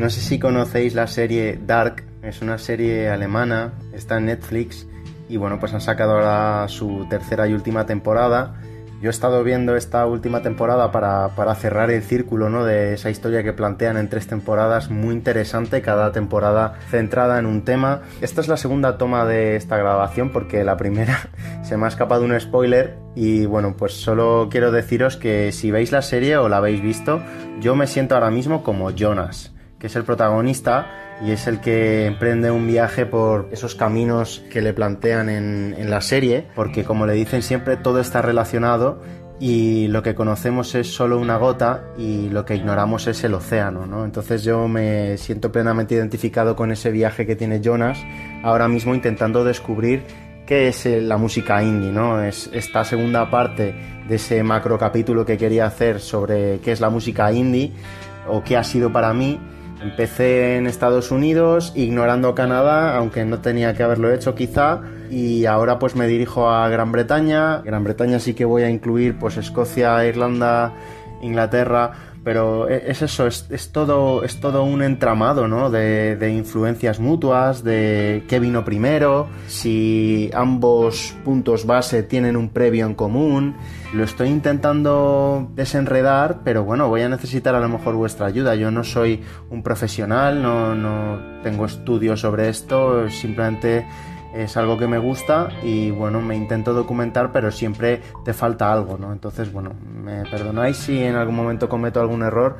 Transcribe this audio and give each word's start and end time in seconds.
No 0.00 0.08
sé 0.08 0.22
si 0.22 0.38
conocéis 0.38 0.94
la 0.94 1.06
serie 1.06 1.60
Dark, 1.66 2.04
es 2.22 2.40
una 2.40 2.56
serie 2.56 3.10
alemana, 3.10 3.74
está 3.92 4.16
en 4.16 4.24
Netflix 4.24 4.88
y 5.28 5.36
bueno, 5.36 5.60
pues 5.60 5.74
han 5.74 5.82
sacado 5.82 6.12
ahora 6.12 6.66
su 6.68 7.06
tercera 7.10 7.46
y 7.46 7.52
última 7.52 7.84
temporada. 7.84 8.54
Yo 9.02 9.08
he 9.08 9.10
estado 9.10 9.44
viendo 9.44 9.76
esta 9.76 10.06
última 10.06 10.40
temporada 10.40 10.90
para, 10.90 11.36
para, 11.36 11.54
cerrar 11.54 11.90
el 11.90 12.02
círculo 12.02 12.48
¿no? 12.48 12.64
de 12.64 12.94
esa 12.94 13.10
historia 13.10 13.42
que 13.42 13.52
plantean 13.52 13.98
en 13.98 14.08
tres 14.08 14.26
temporadas, 14.26 14.88
muy 14.88 15.14
interesante, 15.14 15.82
cada 15.82 16.12
temporada 16.12 16.78
centrada 16.88 17.38
en 17.38 17.44
un 17.44 17.66
tema. 17.66 18.00
Esta 18.22 18.40
es 18.40 18.48
la 18.48 18.56
segunda 18.56 18.96
toma 18.96 19.26
de 19.26 19.56
esta 19.56 19.76
grabación 19.76 20.30
porque 20.30 20.64
la 20.64 20.78
primera 20.78 21.28
se 21.62 21.76
me 21.76 21.84
ha 21.84 21.88
escapado 21.88 22.24
un 22.24 22.40
spoiler 22.40 22.96
y 23.14 23.44
bueno, 23.44 23.76
pues 23.76 23.92
solo 23.92 24.48
quiero 24.50 24.72
deciros 24.72 25.18
que 25.18 25.52
si 25.52 25.70
veis 25.70 25.92
la 25.92 26.00
serie 26.00 26.38
o 26.38 26.48
la 26.48 26.56
habéis 26.56 26.80
visto, 26.80 27.20
yo 27.60 27.76
me 27.76 27.86
siento 27.86 28.14
ahora 28.14 28.30
mismo 28.30 28.62
como 28.62 28.92
Jonas 28.92 29.52
que 29.80 29.86
es 29.86 29.96
el 29.96 30.04
protagonista 30.04 31.16
y 31.24 31.32
es 31.32 31.46
el 31.46 31.60
que 31.60 32.06
emprende 32.06 32.50
un 32.50 32.66
viaje 32.66 33.06
por 33.06 33.48
esos 33.50 33.74
caminos 33.74 34.44
que 34.50 34.60
le 34.60 34.72
plantean 34.72 35.28
en, 35.28 35.90
la 35.90 36.02
serie, 36.02 36.46
porque 36.54 36.84
como 36.84 37.06
le 37.06 37.14
dicen 37.14 37.42
siempre, 37.42 37.76
todo 37.76 38.00
está 38.00 38.22
relacionado 38.22 39.02
y 39.40 39.88
lo 39.88 40.02
que 40.02 40.14
conocemos 40.14 40.74
es 40.74 40.94
solo 40.94 41.18
una 41.18 41.38
gota 41.38 41.84
y 41.96 42.28
lo 42.28 42.44
que 42.44 42.54
ignoramos 42.54 43.06
es 43.06 43.24
el 43.24 43.34
océano, 43.34 43.86
¿no? 43.86 44.04
Entonces 44.04 44.44
yo 44.44 44.68
me 44.68 45.16
siento 45.16 45.50
plenamente 45.50 45.94
identificado 45.94 46.54
con 46.54 46.70
ese 46.70 46.90
viaje 46.90 47.26
que 47.26 47.36
tiene 47.36 47.60
Jonas, 47.62 47.98
ahora 48.42 48.68
mismo 48.68 48.94
intentando 48.94 49.42
descubrir 49.42 50.04
qué 50.46 50.68
es 50.68 50.84
la 50.84 51.16
música 51.16 51.62
indie, 51.62 51.90
¿no? 51.90 52.22
Es 52.22 52.50
esta 52.52 52.84
segunda 52.84 53.30
parte 53.30 53.74
de 54.06 54.14
ese 54.14 54.42
macro 54.42 54.78
capítulo 54.78 55.24
que 55.24 55.38
quería 55.38 55.64
hacer 55.64 56.00
sobre 56.00 56.58
qué 56.60 56.72
es 56.72 56.80
la 56.80 56.90
música 56.90 57.32
indie 57.32 57.72
o 58.28 58.44
qué 58.44 58.58
ha 58.58 58.64
sido 58.64 58.92
para 58.92 59.14
mí 59.14 59.40
Empecé 59.82 60.56
en 60.56 60.66
Estados 60.66 61.10
Unidos, 61.10 61.72
ignorando 61.74 62.34
Canadá, 62.34 62.96
aunque 62.96 63.24
no 63.24 63.40
tenía 63.40 63.74
que 63.74 63.82
haberlo 63.82 64.12
hecho 64.12 64.34
quizá, 64.34 64.82
y 65.10 65.46
ahora 65.46 65.78
pues 65.78 65.96
me 65.96 66.06
dirijo 66.06 66.50
a 66.50 66.68
Gran 66.68 66.92
Bretaña. 66.92 67.62
Gran 67.62 67.82
Bretaña 67.84 68.20
sí 68.20 68.34
que 68.34 68.44
voy 68.44 68.62
a 68.62 68.70
incluir 68.70 69.18
pues 69.18 69.38
Escocia, 69.38 70.04
Irlanda, 70.04 70.74
Inglaterra, 71.22 71.92
pero 72.24 72.68
e, 72.68 72.90
es 72.90 73.02
eso, 73.02 73.26
es, 73.26 73.72
todo, 73.72 74.22
es 74.24 74.40
todo 74.40 74.64
un 74.64 74.82
entramado, 74.82 75.48
¿no? 75.48 75.70
De, 75.70 76.16
de, 76.16 76.30
influencias 76.30 77.00
mutuas, 77.00 77.64
de 77.64 78.24
qué 78.28 78.38
vino 78.40 78.64
primero, 78.64 79.28
si 79.46 80.30
ambos 80.34 81.14
puntos 81.24 81.66
base 81.66 82.02
tienen 82.02 82.36
un 82.36 82.50
previo 82.50 82.86
en 82.86 82.94
común. 82.94 83.56
Lo 83.92 84.04
estoy 84.04 84.28
intentando 84.28 85.50
desenredar, 85.54 86.40
pero 86.44 86.64
bueno, 86.64 86.88
voy 86.88 87.02
a 87.02 87.08
necesitar 87.08 87.54
a 87.54 87.60
lo 87.60 87.68
mejor 87.68 87.94
vuestra 87.94 88.26
ayuda. 88.26 88.54
Yo 88.54 88.70
no 88.70 88.84
soy 88.84 89.22
un 89.50 89.62
profesional, 89.62 90.42
no, 90.42 90.74
no 90.74 91.42
tengo 91.42 91.64
estudios 91.64 92.20
sobre 92.20 92.48
esto, 92.48 93.08
simplemente 93.08 93.84
es 94.34 94.56
algo 94.56 94.78
que 94.78 94.86
me 94.86 94.98
gusta 94.98 95.48
y 95.62 95.90
bueno, 95.90 96.20
me 96.20 96.36
intento 96.36 96.72
documentar, 96.72 97.32
pero 97.32 97.50
siempre 97.50 98.00
te 98.24 98.32
falta 98.32 98.72
algo, 98.72 98.98
¿no? 98.98 99.12
Entonces, 99.12 99.52
bueno, 99.52 99.72
me 99.92 100.22
perdonáis 100.24 100.76
si 100.76 101.02
en 101.02 101.16
algún 101.16 101.36
momento 101.36 101.68
cometo 101.68 102.00
algún 102.00 102.22
error 102.22 102.58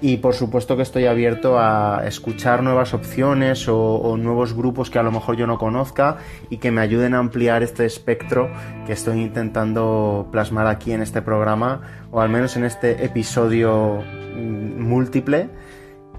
y 0.00 0.16
por 0.16 0.34
supuesto 0.34 0.76
que 0.76 0.82
estoy 0.82 1.06
abierto 1.06 1.58
a 1.58 2.02
escuchar 2.06 2.62
nuevas 2.62 2.92
opciones 2.92 3.68
o, 3.68 4.16
nuevos 4.16 4.54
grupos 4.54 4.90
que 4.90 4.98
a 4.98 5.02
lo 5.02 5.12
mejor 5.12 5.36
yo 5.36 5.46
no 5.46 5.58
conozca 5.58 6.18
y 6.50 6.58
que 6.58 6.70
me 6.70 6.80
ayuden 6.80 7.14
a 7.14 7.18
ampliar 7.18 7.62
este 7.62 7.86
espectro 7.86 8.50
que 8.86 8.92
estoy 8.92 9.20
intentando 9.20 10.28
plasmar 10.32 10.66
aquí 10.66 10.92
en 10.92 11.02
este 11.02 11.22
programa 11.22 11.82
o 12.10 12.20
al 12.20 12.30
menos 12.30 12.56
en 12.56 12.64
este 12.64 13.04
episodio 13.04 14.02
mm, 14.36 14.82
múltiple 14.82 15.50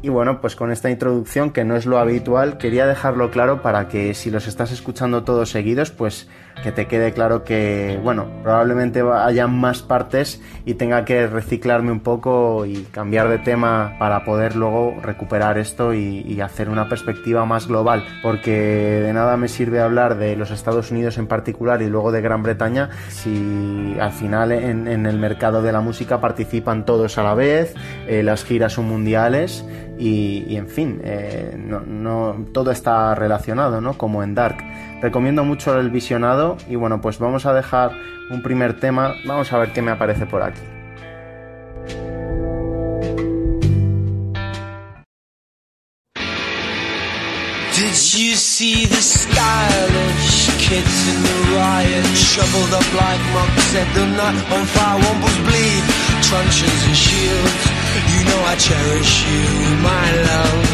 y 0.03 0.09
bueno, 0.09 0.41
pues 0.41 0.58
con 0.58 0.69
esta 0.69 0.90
introducción, 0.90 1.52
que 1.52 1.64
no 1.64 1.78
es 1.78 1.86
lo 1.86 1.97
habitual, 1.97 2.58
quería 2.58 2.86
dejarlo 2.86 3.31
claro 3.31 3.62
para 3.62 3.88
que 3.88 4.14
si 4.14 4.30
los 4.30 4.47
estás 4.47 4.74
escuchando 4.74 5.24
todos 5.24 5.50
seguidos, 5.50 5.91
pues 5.91 6.28
que 6.62 6.74
te 6.74 6.88
quede 6.88 7.14
claro 7.14 7.46
que, 7.46 8.00
bueno, 8.03 8.28
probablemente 8.44 9.02
haya 9.02 9.47
más 9.47 9.81
partes 9.81 10.42
y 10.66 10.74
tenga 10.74 11.06
que 11.06 11.28
reciclarme 11.28 11.92
un 11.92 12.02
poco 12.02 12.66
y 12.66 12.84
cambiar 12.92 13.30
de 13.30 13.40
tema 13.40 13.96
para 13.97 14.25
poder 14.25 14.58
luego 14.58 14.97
recuperar 15.02 15.58
esto 15.58 15.94
y, 15.94 16.42
hacer 16.44 16.68
una 16.68 16.90
perspectiva 16.90 17.46
más 17.46 17.68
global, 17.69 18.03
porque 18.22 18.52
de 18.52 19.13
nada 19.13 19.38
me 19.38 19.47
sirve 19.47 19.80
hablar 19.80 20.18
de 20.18 20.36
los 20.36 20.52
Estados 20.52 20.92
Unidos 20.92 21.18
en 21.18 21.28
particular 21.28 21.81
y 21.81 21.88
luego 21.88 22.12
de 22.12 22.19
Gran 22.19 22.44
Bretaña 22.44 22.90
si 23.08 23.96
al 23.97 24.12
final 24.12 24.52
en, 24.52 25.06
el 25.06 25.18
mercado 25.18 25.62
de 25.62 25.72
la 25.72 25.80
música 25.80 26.19
participan 26.19 26.86
todos 26.86 27.18
a 27.18 27.24
la 27.24 27.34
vez, 27.34 27.74
eh, 28.08 28.24
las 28.24 28.44
giras 28.44 28.74
son 28.74 28.90
mundiales 28.90 29.63
y, 29.98 30.56
en 30.56 30.68
fin, 30.68 31.02
eh, 31.04 31.56
todo 32.52 32.72
está 32.72 33.16
relacionado, 33.16 33.81
¿no? 33.81 33.98
Como 33.98 34.24
en 34.24 34.36
Dark. 34.36 34.58
Recomiendo 35.02 35.44
mucho 35.44 35.80
el 35.80 35.90
visionado 35.90 36.58
y 36.70 36.76
bueno, 36.76 37.02
pues 37.02 37.20
vamos 37.20 37.46
a 37.46 37.54
dejar 37.54 37.92
un 38.30 38.42
primer 38.42 38.80
tema, 38.80 39.16
vamos 39.26 39.52
a 39.54 39.58
ver 39.59 39.74
qué 39.74 39.81
me 39.81 39.92
aparece 39.92 40.26
por 40.26 40.42
aquí. 40.42 40.62
Did 47.75 47.90
you 48.18 48.36
see 48.36 48.86
the 48.86 49.02
stylish 49.02 50.48
kids 50.58 51.08
in 51.10 51.22
the 51.22 51.58
riot? 51.58 52.06
Shoveled 52.16 52.74
up 52.74 52.86
like 52.94 53.20
on 54.54 54.66
fire, 54.66 55.02
bleed, 55.44 55.84
truncheons 56.28 56.84
and 56.88 56.96
shields. 56.96 57.64
You 58.12 58.20
know 58.28 58.42
I 58.52 58.56
cherish 58.56 59.14
you, 59.28 59.46
my 59.84 60.08
love. 60.30 60.66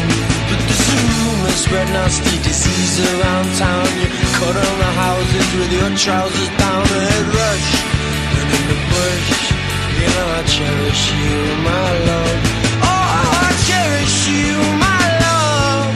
But 0.48 0.60
there's 0.66 0.88
a 0.94 1.00
rumor 1.10 1.54
spread 1.64 1.88
nasty 1.94 2.36
disease 2.42 2.96
around 3.10 3.46
town. 3.58 3.88
You 4.00 4.08
cut 4.38 4.56
on 4.56 4.76
the 4.84 4.92
houses 5.04 5.48
with 5.58 5.70
your 5.78 5.90
trousers 5.96 6.50
down 6.62 6.84
a 6.86 7.06
rush. 7.34 7.70
And 8.38 8.48
in 8.56 8.64
the 8.70 8.78
bush, 8.90 9.30
you 9.98 10.06
know 10.14 10.26
I 10.38 10.42
cherish 10.56 11.02
you, 11.18 11.38
my 11.66 11.88
love. 12.10 12.38
Oh, 12.90 13.04
I 13.44 13.50
cherish 13.68 14.16
you, 14.34 14.54
my 14.86 15.04
love. 15.26 15.90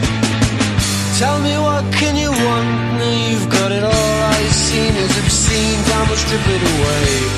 Tell 1.18 1.38
me 1.46 1.54
what 1.66 1.84
can 1.94 2.14
you 2.16 2.30
want? 2.30 2.68
Now 2.98 3.14
you've 3.30 3.48
got 3.50 3.70
it 3.70 3.84
all. 3.84 4.24
You've 4.42 4.52
seen 4.52 4.92
is 4.94 5.14
obscene. 5.22 5.80
Time 5.88 6.08
will 6.10 6.20
strip 6.20 6.46
it 6.54 6.62
away. 6.74 7.33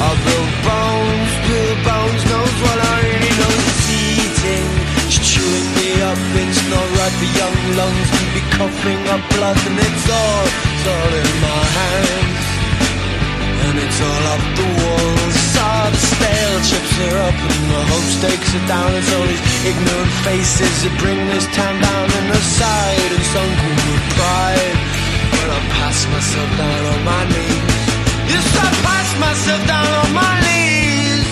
Bones, 0.00 1.32
bones, 1.84 2.22
knows 2.24 2.56
what 2.64 2.78
I 2.80 2.96
really 3.04 3.32
know 3.36 3.52
is 3.68 3.84
eating 4.00 4.64
chewing 5.20 5.68
me 5.76 5.90
up. 6.00 6.16
It's 6.40 6.60
not 6.72 6.86
right 6.96 7.14
for 7.20 7.30
young 7.36 7.58
lungs 7.76 8.08
be 8.32 8.42
coughing 8.56 9.02
up 9.12 9.22
blood, 9.36 9.60
and 9.60 9.76
it's 9.76 10.06
all, 10.08 10.46
it's 10.72 10.86
all 10.88 11.12
in 11.20 11.32
my 11.44 11.62
hands, 11.76 12.44
and 13.68 13.74
it's 13.76 14.00
all 14.00 14.24
up 14.34 14.44
the 14.56 14.68
walls. 14.80 15.36
Stale 15.90 16.60
chips 16.64 16.96
are 17.04 17.18
up, 17.28 17.36
and 17.36 17.62
the 17.68 17.80
hope 17.92 18.08
stakes 18.16 18.50
are 18.56 18.66
down. 18.72 18.90
It's 18.96 19.12
all 19.12 19.26
these 19.28 19.44
ignorant 19.68 20.14
faces 20.24 20.76
that 20.84 20.94
bring 20.96 21.20
this 21.28 21.44
town 21.52 21.76
down 21.76 22.08
and 22.08 22.26
sunken 22.40 23.74
with 23.84 24.04
pride. 24.16 24.76
I 25.50 25.60
pass 25.76 25.98
myself 26.08 26.50
down 26.56 26.82
on 26.94 27.00
my 27.04 27.22
knees, 27.26 27.69
I 28.36 28.68
pass 28.86 29.08
myself 29.18 29.60
down 29.66 29.90
on 30.02 30.10
my 30.14 30.34
knees. 30.46 31.26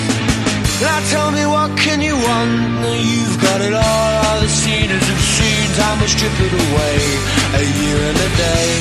Now 0.82 0.98
tell 1.14 1.30
me 1.30 1.44
what 1.46 1.70
can 1.78 2.00
you 2.00 2.14
want? 2.14 2.52
You've 2.98 3.38
got 3.40 3.60
it 3.60 3.74
all. 3.74 4.12
All 4.26 4.40
the 4.40 4.48
cedars 4.48 5.06
have 5.06 5.24
seen. 5.36 5.66
Time 5.78 5.98
will 6.00 6.08
strip 6.10 6.34
it 6.38 6.54
away. 6.54 6.98
A 7.58 7.62
year 7.62 7.98
and 8.10 8.18
a 8.18 8.30
day. 8.36 8.72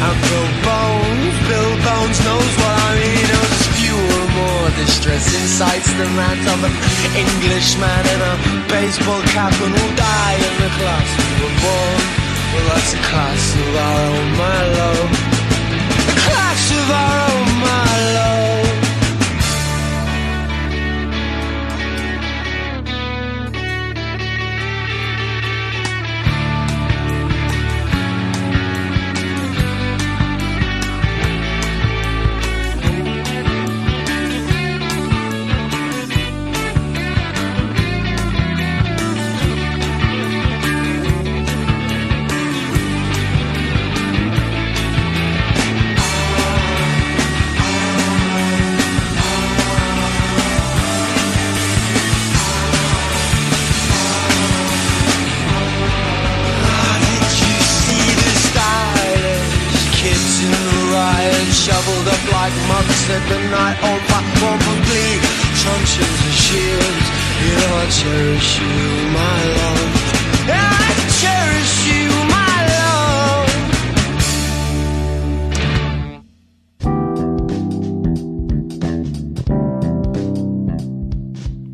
And 0.00 0.16
Bill 0.16 0.48
Bones, 0.64 1.36
Bill 1.50 1.72
Bones 1.84 2.18
knows 2.24 2.52
what 2.56 2.74
I 2.88 2.90
mean. 2.96 3.26
There's 3.30 3.62
fewer, 3.76 4.24
more 4.32 4.68
distressing 4.80 5.46
sights 5.60 5.92
than 5.92 6.08
that 6.16 6.40
of 6.40 6.60
an 6.64 6.74
Englishman 7.12 8.02
in 8.14 8.20
a 8.32 8.34
baseball 8.72 9.20
cap 9.34 9.52
and 9.60 9.72
will 9.76 9.94
die 10.00 10.38
in 10.40 10.54
the 10.56 10.70
class 10.80 11.08
we 11.20 11.30
were 11.44 11.56
born. 11.60 12.00
Well, 12.50 12.66
that's 12.72 12.92
a 12.96 13.02
class 13.12 13.44
of 13.60 13.70
our 13.76 14.00
own, 14.08 14.28
my 14.40 14.60
love. 14.80 15.10
A 16.00 16.16
class 16.26 16.62
of 16.80 16.86
our 16.88 17.16
own, 17.28 17.29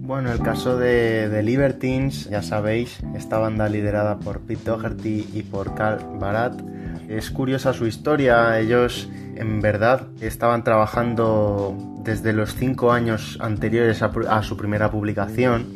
Bueno, 0.00 0.32
el 0.32 0.40
caso 0.40 0.78
de, 0.78 1.28
de, 1.28 1.42
Libertines, 1.42 2.30
ya 2.30 2.42
sabéis, 2.42 3.00
esta 3.14 3.38
banda 3.38 3.68
liderada 3.68 4.18
por 4.18 4.40
Pete 4.40 4.70
Doherty 4.70 5.28
y 5.34 5.42
por 5.42 5.74
Carl 5.74 6.18
Barat. 6.18 6.54
Es 7.08 7.30
curiosa 7.30 7.74
su 7.74 7.86
historia, 7.86 8.58
ellos 8.58 9.08
en 9.36 9.60
verdad 9.60 10.08
estaban 10.20 10.64
trabajando 10.64 11.76
desde 12.02 12.32
los 12.32 12.54
cinco 12.54 12.92
años 12.92 13.38
anteriores 13.40 14.02
a, 14.02 14.42
su 14.42 14.56
primera 14.56 14.90
publicación. 14.90 15.66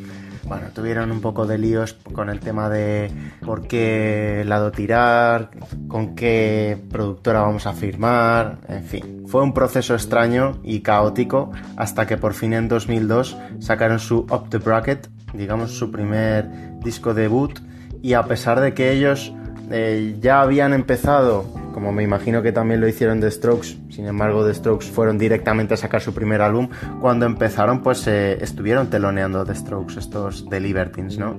Bueno, 0.45 0.69
tuvieron 0.75 1.13
un 1.13 1.21
poco 1.21 1.47
de 1.47 1.59
líos 1.59 1.95
con 2.13 2.31
el 2.31 2.41
tema 2.41 2.69
de 2.69 3.11
por 3.45 3.69
qué 3.69 4.43
lado 4.47 4.73
tirar, 4.73 5.51
con 5.87 6.15
qué 6.15 6.79
productora 6.91 7.43
vamos 7.43 7.67
a 7.67 7.73
firmar, 7.73 8.59
en 8.69 8.85
fin. 8.85 9.25
Fue 9.29 9.43
un 9.43 9.53
proceso 9.53 9.95
extraño 9.95 10.59
y 10.65 10.81
caótico 10.81 11.53
hasta 11.77 12.07
que 12.07 12.17
por 12.17 12.35
fin 12.35 12.53
en 12.55 12.69
2002 12.69 13.37
sacaron 13.61 14.01
su 14.01 14.21
Up 14.31 14.49
the 14.49 14.59
Bracket, 14.59 15.09
digamos 15.35 15.73
su 15.73 15.91
primer 15.91 16.49
disco 16.81 17.15
debut 17.15 17.61
y 18.03 18.15
a 18.15 18.25
pesar 18.25 18.61
de 18.61 18.75
que 18.75 18.93
ellos 18.93 19.33
eh, 19.71 20.17
ya 20.21 20.41
habían 20.41 20.73
empezado, 20.73 21.45
como 21.73 21.93
me 21.93 22.03
imagino 22.03 22.43
que 22.43 22.53
también 22.53 22.81
lo 22.81 22.89
hicieron 22.89 23.21
The 23.21 23.31
Strokes, 23.31 23.77
sin 23.91 24.07
embargo 24.07 24.47
The 24.47 24.55
Strokes 24.55 24.87
fueron 24.87 25.19
directamente 25.19 25.75
a 25.75 25.77
sacar 25.77 26.01
su 26.01 26.15
primer 26.15 26.43
álbum, 26.43 26.69
cuando 27.01 27.27
empezaron 27.27 27.83
pues 27.83 28.07
eh, 28.07 28.39
estuvieron 28.41 28.89
teloneando 28.89 29.45
The 29.45 29.55
Strokes, 29.55 29.99
estos 29.99 30.49
The 30.49 30.61
Libertines, 30.61 31.19
¿no? 31.19 31.39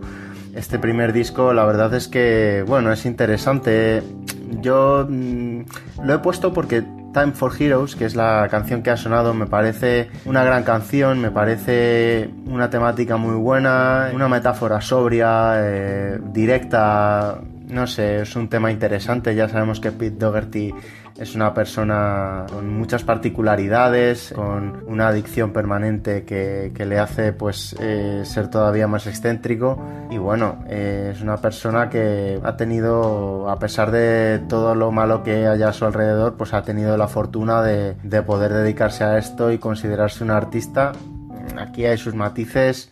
Este 0.56 0.80
primer 0.80 1.14
disco 1.14 1.54
la 1.54 1.66
verdad 1.66 1.94
es 1.94 2.08
que, 2.08 2.64
bueno, 2.68 2.92
es 2.92 3.06
interesante. 3.06 4.04
Yo 4.60 5.08
mmm, 5.10 5.62
lo 6.04 6.14
he 6.14 6.20
puesto 6.20 6.54
porque 6.54 6.84
Time 7.14 7.34
for 7.34 7.52
Heroes, 7.58 7.96
que 7.96 8.06
es 8.06 8.16
la 8.16 8.48
canción 8.50 8.84
que 8.84 8.90
ha 8.90 8.98
sonado, 8.98 9.34
me 9.34 9.46
parece 9.46 10.10
una 10.26 10.44
gran 10.44 10.64
canción, 10.64 11.20
me 11.20 11.32
parece 11.32 12.30
una 12.46 12.70
temática 12.70 13.18
muy 13.18 13.36
buena, 13.36 14.12
una 14.14 14.30
metáfora 14.30 14.80
sobria, 14.82 15.54
eh, 15.58 16.20
directa, 16.32 17.42
no 17.72 17.88
sé, 17.88 18.22
es 18.22 18.36
un 18.36 18.50
tema 18.50 18.70
interesante. 18.72 19.34
Ya 19.34 19.48
sabemos 19.48 19.80
que 19.80 19.92
Pete 19.92 20.18
Doherty 20.18 20.74
es 21.18 21.36
una 21.36 21.54
persona 21.54 22.46
con 22.50 22.70
muchas 22.70 23.04
particularidades, 23.04 24.34
con 24.36 24.84
una 24.88 25.08
adicción 25.08 25.54
permanente 25.54 26.24
que, 26.24 26.72
le 26.86 27.00
hace 27.00 27.32
pues 27.32 27.76
eh, 27.80 28.24
ser 28.26 28.50
todavía 28.50 28.88
más 28.88 29.08
excéntrico. 29.08 29.82
Y 30.10 30.18
bueno, 30.18 30.64
eh, 30.68 31.14
es 31.16 31.22
una 31.22 31.38
persona 31.38 31.90
que 31.90 32.40
ha 32.44 32.58
tenido, 32.58 33.50
a 33.50 33.58
pesar 33.58 33.92
de 33.92 34.42
todo 34.50 34.76
lo 34.76 34.92
malo 34.92 35.24
que 35.24 35.48
haya 35.48 35.70
a 35.70 35.74
su 35.74 35.86
alrededor, 35.86 36.36
pues 36.36 36.54
ha 36.54 36.64
tenido 36.64 36.98
la 36.98 37.08
fortuna 37.08 37.62
de 37.62 38.22
poder 38.24 38.52
dedicarse 38.52 39.06
a 39.06 39.18
esto 39.18 39.52
y 39.52 39.58
considerarse 39.58 40.24
un 40.24 40.32
artista. 40.32 40.92
Aquí 41.58 41.86
hay 41.86 41.98
sus 41.98 42.16
matices 42.16 42.90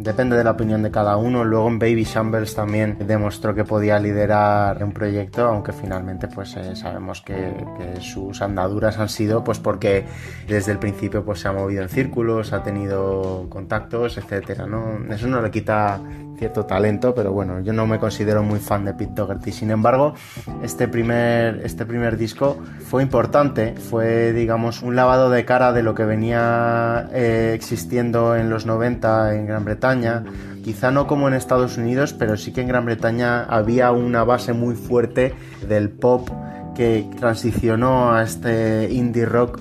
Depende 0.00 0.36
de 0.36 0.44
la 0.44 0.52
opinión 0.52 0.82
de 0.82 0.90
cada 0.90 1.16
uno. 1.16 1.44
Luego 1.44 1.68
en 1.68 1.78
Baby 1.78 2.04
Shambles 2.04 2.54
también 2.54 2.96
demostró 3.00 3.54
que 3.54 3.64
podía 3.64 3.98
liderar 3.98 4.82
un 4.82 4.92
proyecto, 4.92 5.46
aunque 5.46 5.72
finalmente 5.72 6.28
pues 6.28 6.56
eh, 6.56 6.76
sabemos 6.76 7.20
que, 7.20 7.54
que, 7.76 8.00
sus 8.00 8.40
andaduras 8.40 8.98
han 8.98 9.08
sido 9.08 9.42
pues 9.42 9.58
porque 9.58 10.04
desde 10.46 10.72
el 10.72 10.78
principio 10.78 11.24
pues 11.24 11.40
se 11.40 11.48
ha 11.48 11.52
movido 11.52 11.82
en 11.82 11.88
círculos, 11.88 12.52
ha 12.52 12.62
tenido 12.62 13.46
contactos, 13.48 14.18
etcétera, 14.18 14.66
¿no? 14.66 14.98
Eso 15.12 15.26
no 15.26 15.42
le 15.42 15.50
quita 15.50 16.00
cierto 16.38 16.64
talento, 16.66 17.14
pero 17.14 17.32
bueno, 17.32 17.60
yo 17.60 17.72
no 17.72 17.86
me 17.86 17.98
considero 17.98 18.42
muy 18.42 18.60
fan 18.60 18.84
de 18.84 18.94
Pete 18.94 19.12
Doherty. 19.14 19.52
Sin 19.52 19.70
embargo, 19.70 20.14
este 20.62 20.88
primer, 20.88 21.60
este 21.64 21.84
primer 21.84 22.16
disco 22.16 22.58
fue 22.88 23.02
importante, 23.02 23.74
fue 23.74 24.32
digamos 24.32 24.82
un 24.82 24.96
lavado 24.96 25.30
de 25.30 25.44
cara 25.44 25.72
de 25.72 25.82
lo 25.82 25.94
que 25.94 26.04
venía 26.04 27.08
eh, 27.12 27.52
existiendo 27.54 28.36
en 28.36 28.50
los 28.50 28.66
90 28.66 29.34
en 29.34 29.46
Gran 29.46 29.64
Bretaña. 29.64 30.24
Quizá 30.62 30.90
no 30.90 31.06
como 31.06 31.28
en 31.28 31.34
Estados 31.34 31.76
Unidos, 31.76 32.12
pero 32.12 32.36
sí 32.36 32.52
que 32.52 32.60
en 32.60 32.68
Gran 32.68 32.84
Bretaña 32.84 33.44
había 33.44 33.90
una 33.90 34.24
base 34.24 34.52
muy 34.52 34.74
fuerte 34.74 35.34
del 35.66 35.90
pop 35.90 36.28
que 36.74 37.08
transicionó 37.18 38.12
a 38.12 38.22
este 38.22 38.88
indie 38.92 39.26
rock 39.26 39.58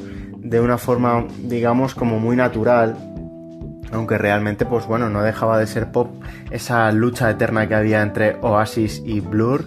de 0.50 0.62
una 0.62 0.78
forma, 0.78 1.26
digamos, 1.44 1.96
como 1.96 2.20
muy 2.20 2.36
natural, 2.36 2.96
aunque 3.92 4.18
realmente 4.18 4.66
pues 4.66 4.86
bueno 4.86 5.10
no 5.10 5.22
dejaba 5.22 5.58
de 5.60 5.68
ser 5.68 5.92
pop 5.92 6.10
esa 6.52 6.92
lucha 6.92 7.30
eterna 7.30 7.68
que 7.68 7.76
había 7.76 8.02
entre 8.02 8.38
Oasis 8.42 9.02
y 9.06 9.20
Blur 9.22 9.66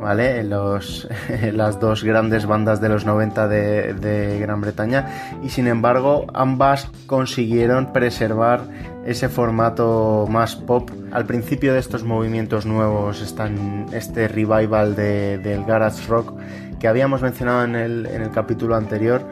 vale 0.00 0.42
los 0.44 1.06
las 1.52 1.78
dos 1.78 2.02
grandes 2.02 2.46
bandas 2.46 2.80
de 2.80 2.88
los 2.88 3.04
90 3.04 3.48
de, 3.48 4.38
Gran 4.40 4.60
Bretaña. 4.60 5.38
Y 5.42 5.50
sin 5.50 5.66
embargo 5.66 6.26
ambas 6.34 6.90
consiguieron 7.06 7.92
preservar 7.92 8.62
ese 9.04 9.28
formato 9.28 10.26
más 10.28 10.56
pop. 10.56 10.90
Al 11.12 11.26
principio 11.26 11.72
de 11.74 11.80
estos 11.80 12.02
movimientos 12.02 12.66
nuevos 12.66 13.20
están 13.20 13.86
este 13.92 14.28
revival 14.28 14.96
de, 14.96 15.38
del 15.38 15.64
garage 15.64 16.06
rock 16.08 16.34
que 16.78 16.88
habíamos 16.88 17.20
mencionado 17.20 17.64
en 17.64 17.76
el, 17.76 18.06
en 18.06 18.22
el 18.22 18.30
capítulo 18.30 18.74
anterior 18.74 19.22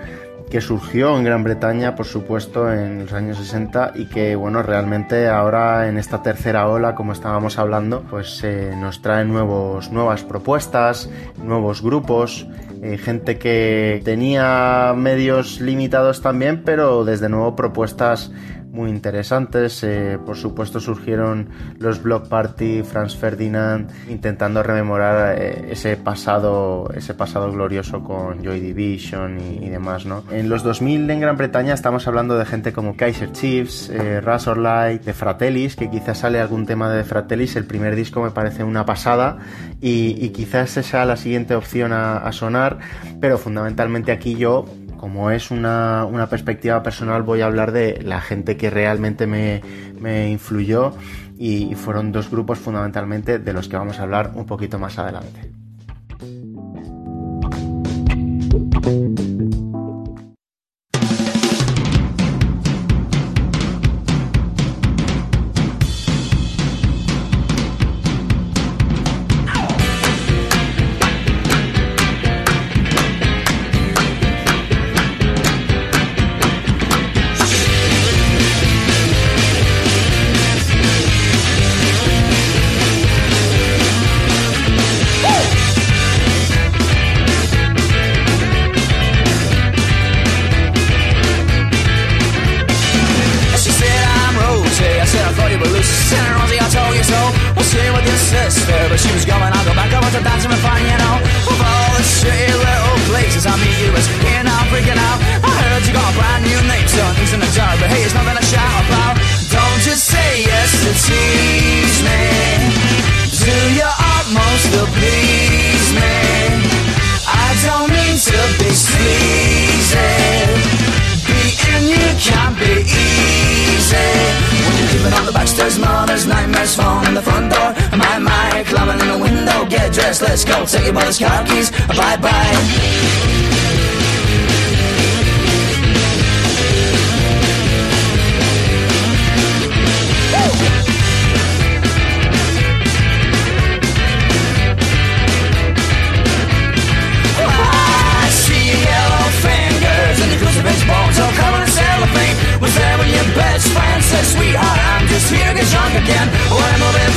que 0.50 0.61
surgió 0.61 1.17
en 1.17 1.25
Gran 1.25 1.45
Bretaña, 1.45 1.95
por 1.95 2.07
supuesto, 2.07 2.73
en 2.73 3.00
los 3.00 3.12
años 3.12 3.38
60 3.38 3.93
y 3.97 4.07
que, 4.07 4.35
bueno, 4.37 4.62
realmente 4.62 5.28
ahora 5.28 5.88
en 5.88 5.99
esta 5.99 6.23
tercera 6.23 6.69
ola, 6.69 6.95
como 6.95 7.12
estábamos 7.12 7.59
hablando, 7.59 8.02
pues 8.09 8.43
eh, 8.45 8.75
nos 8.76 9.02
trae 9.02 9.25
nuevos, 9.25 9.90
nuevas 9.93 10.25
propuestas, 10.25 11.11
nuevos 11.43 11.83
grupos, 11.83 12.47
eh, 12.83 12.97
gente 12.97 13.38
que 13.38 14.00
tenía 14.05 14.95
medios 14.97 15.61
limitados 15.61 16.23
también, 16.23 16.62
pero 16.64 17.05
desde 17.05 17.28
nuevo 17.28 17.55
propuestas 17.57 18.31
muy 18.78 18.90
interesantes. 18.90 19.82
Eh, 19.82 20.18
por 20.25 20.37
supuesto 20.37 20.78
surgieron 20.78 21.49
los 21.78 22.00
Block 22.00 22.28
Party, 22.28 22.82
Franz 22.85 23.16
Ferdinand, 23.16 23.90
intentando 24.08 24.62
rememorar 24.62 25.37
eh, 25.37 25.68
ese 25.73 25.97
pasado, 25.97 26.88
ese 26.94 27.12
pasado 27.14 27.50
glorioso 27.50 28.04
con 28.04 28.42
Joy 28.44 28.61
Division 28.61 29.40
y, 29.40 29.68
demás, 29.68 30.06
¿no? 30.06 30.23
En 30.30 30.49
los 30.49 30.62
2000 30.62 31.11
en 31.11 31.20
Gran 31.20 31.37
Bretaña 31.37 31.75
estamos 31.75 32.06
hablando 32.06 32.38
de 32.38 32.47
gente 32.47 32.73
como 32.73 32.97
Kaiser 32.97 33.32
Chiefs, 33.32 33.90
eh, 33.90 34.20
Razorlight, 34.20 35.02
de 35.02 35.12
Fratellis, 35.12 35.75
que 35.75 35.90
quizás 35.90 36.18
sale 36.18 36.40
algún 36.40 36.64
tema 36.64 36.88
de 36.90 37.02
Fratellis. 37.02 37.56
El 37.56 37.64
primer 37.64 37.97
disco 37.97 38.23
me 38.23 38.30
parece 38.30 38.62
una 38.62 38.87
pasada 38.87 39.38
y, 39.80 40.25
y 40.25 40.30
quizás 40.30 40.70
sea 40.70 41.04
la 41.04 41.16
siguiente 41.16 41.56
opción 41.56 41.92
a 41.92 42.30
sonar, 42.30 42.78
pero 43.20 43.38
fundamentalmente 43.38 44.12
aquí 44.12 44.37
yo 44.37 44.66
como 44.99 45.31
es 45.31 45.50
una, 45.50 46.05
una, 46.05 46.28
perspectiva 46.28 46.83
personal, 46.83 47.23
voy 47.23 47.40
a 47.40 47.47
hablar 47.47 47.73
de 47.73 48.02
la 48.02 48.21
gente 48.21 48.57
que 48.57 48.69
realmente 48.69 49.26
me, 49.26 49.62
me 49.99 50.31
influyó 50.31 50.93
y 51.38 51.75
fueron 51.75 52.12
dos 52.12 52.31
grupos 52.31 52.59
fundamentalmente 52.59 53.38
de 53.38 53.52
los 53.52 53.69
que 53.69 53.76
vamos 53.76 53.99
a 53.99 54.02
hablar 54.02 54.33
un 54.35 54.45
poquito 54.45 54.78
más 54.78 54.99
adelante. 54.99 55.50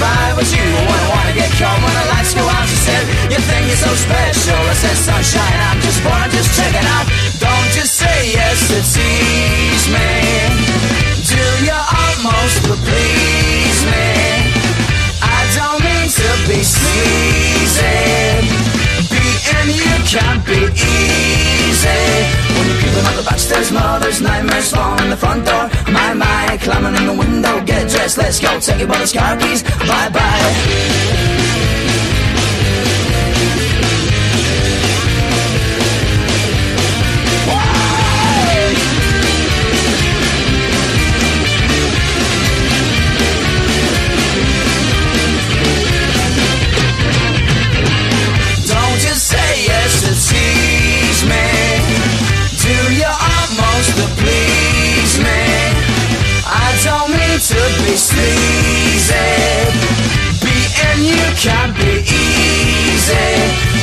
By 0.02 0.34
with 0.34 0.50
you, 0.50 0.66
I 0.66 1.02
wanna 1.14 1.34
get 1.38 1.54
cold, 1.62 1.78
when 1.78 1.94
the 1.94 2.06
lights 2.10 2.34
go 2.34 2.42
out, 2.42 2.66
she 2.66 2.76
said, 2.76 3.06
You 3.30 3.38
think 3.38 3.70
you're 3.70 3.78
so 3.78 3.94
special? 3.94 4.58
I 4.58 4.74
said, 4.74 4.98
Sunshine, 4.98 5.60
I'm 5.70 5.80
just 5.80 6.02
born, 6.02 6.26
just 6.34 6.58
checking 6.58 6.88
out. 6.98 7.06
Don't 7.38 7.70
just 7.70 7.94
say 8.02 8.34
yes 8.34 8.58
to 8.74 8.82
tease 8.82 9.86
me. 9.94 10.10
Do 11.22 11.44
your 11.70 11.84
utmost 11.86 12.66
to 12.66 12.74
please 12.82 13.80
me. 13.94 14.10
I 15.22 15.40
don't 15.54 15.80
mean 15.86 16.10
to 16.10 16.30
be 16.50 16.64
sleazy. 16.66 17.31
You 19.72 19.88
can't 20.04 20.46
be 20.46 20.68
easy. 20.68 22.02
When 22.54 22.68
you're 22.68 22.80
creeping 22.82 23.06
up 23.06 23.16
the 23.16 23.24
back 23.24 23.40
stairs, 23.40 23.72
mother's 23.72 24.22
nightmares 24.22 24.72
fall 24.72 25.02
in 25.02 25.10
the 25.10 25.18
front 25.18 25.46
door. 25.46 25.70
My, 25.92 26.14
my, 26.14 26.58
climbing 26.62 26.96
in 26.96 27.06
the 27.08 27.14
window, 27.14 27.64
get 27.64 27.90
dressed, 27.90 28.18
let's 28.18 28.40
go. 28.40 28.60
Take 28.60 28.80
your 28.80 28.88
brother's 28.88 29.14
car 29.14 29.38
keys, 29.38 29.64
bye 29.64 30.10
bye. 30.10 31.42
Don't 57.54 57.78
be 57.86 57.96
sleazy. 57.96 59.28
Being 60.42 61.02
you 61.12 61.24
can't 61.38 61.74
be 61.78 62.02
easy. 62.02 63.28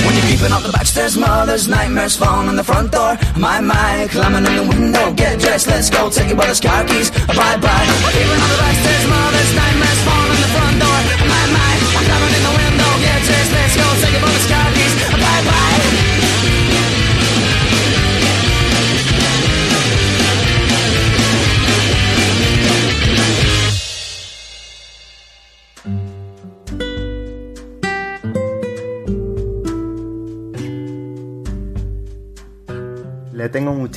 When 0.04 0.14
you're 0.16 0.26
creeping 0.28 0.52
up 0.52 0.62
the 0.62 0.72
back 0.72 0.86
stairs, 0.86 1.16
mother's 1.16 1.68
nightmares 1.68 2.16
fall 2.16 2.48
on 2.48 2.56
the 2.56 2.64
front 2.64 2.92
door. 2.92 3.16
My, 3.36 3.60
my, 3.60 4.08
climbing 4.10 4.46
in 4.46 4.56
the 4.56 4.66
window, 4.66 5.12
get 5.12 5.40
dressed, 5.40 5.66
let's 5.66 5.90
go. 5.90 6.10
Take 6.10 6.28
your 6.28 6.36
brother's 6.36 6.60
car 6.60 6.84
keys, 6.84 7.10
bye 7.10 7.58
bye. 7.58 7.86
Creeping 8.12 8.40
up 8.44 8.50
the 8.52 8.58
back 8.62 8.76
stairs, 8.82 9.06
mother's 9.06 9.52
nightmares 9.54 10.00
fall 10.06 10.26
on 10.32 10.38
the 10.44 10.50
front 10.54 10.76
door. 10.80 10.98
My, 11.28 11.44
my, 11.56 11.77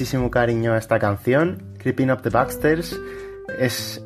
muchísimo 0.02 0.32
cariño 0.32 0.74
a 0.74 0.80
esta 0.80 0.98
canción, 0.98 1.62
Creeping 1.78 2.10
Up 2.10 2.24
the 2.24 2.32
Backstairs. 2.32 3.00
Es, 3.60 4.04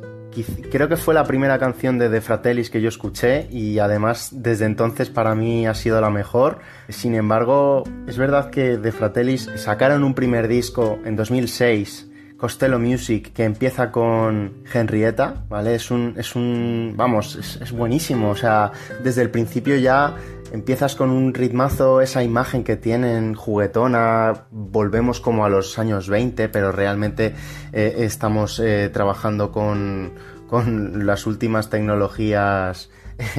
creo 0.70 0.88
que 0.88 0.98
fue 0.98 1.14
la 1.14 1.24
primera 1.24 1.58
canción 1.58 1.96
de 1.96 2.10
The 2.10 2.20
Fratellis 2.20 2.68
que 2.68 2.82
yo 2.82 2.90
escuché 2.90 3.48
y 3.50 3.78
además 3.78 4.28
desde 4.30 4.66
entonces 4.66 5.08
para 5.08 5.34
mí 5.34 5.66
ha 5.66 5.72
sido 5.72 5.98
la 6.02 6.10
mejor. 6.10 6.58
Sin 6.90 7.14
embargo, 7.14 7.84
es 8.06 8.18
verdad 8.18 8.50
que 8.50 8.76
The 8.76 8.92
Fratellis 8.92 9.48
sacaron 9.56 10.04
un 10.04 10.12
primer 10.12 10.48
disco 10.48 10.98
en 11.06 11.16
2006 11.16 12.10
Costello 12.36 12.78
Music 12.78 13.32
que 13.32 13.44
empieza 13.44 13.90
con 13.90 14.64
Henrietta, 14.70 15.46
¿vale? 15.48 15.76
Es 15.76 15.90
un, 15.90 16.12
es 16.18 16.36
un, 16.36 16.92
vamos, 16.94 17.36
es, 17.36 17.56
es 17.62 17.72
buenísimo, 17.72 18.28
o 18.28 18.36
sea, 18.36 18.70
desde 19.02 19.22
el 19.22 19.30
principio 19.30 19.76
ya 19.76 20.14
empiezas 20.56 20.96
con 20.96 21.10
un 21.10 21.34
ritmazo, 21.34 22.00
esa 22.00 22.22
imagen 22.22 22.64
que 22.64 22.76
tienen 22.76 23.34
juguetona, 23.34 24.46
volvemos 24.50 25.20
como 25.20 25.44
a 25.44 25.48
los 25.50 25.78
años 25.78 26.08
20, 26.08 26.48
pero 26.48 26.72
realmente 26.72 27.34
eh, 27.72 27.94
estamos 27.98 28.58
eh, 28.58 28.88
trabajando 28.92 29.52
con, 29.52 30.12
con 30.48 31.06
las 31.06 31.26
últimas 31.26 31.68
tecnologías 31.68 32.90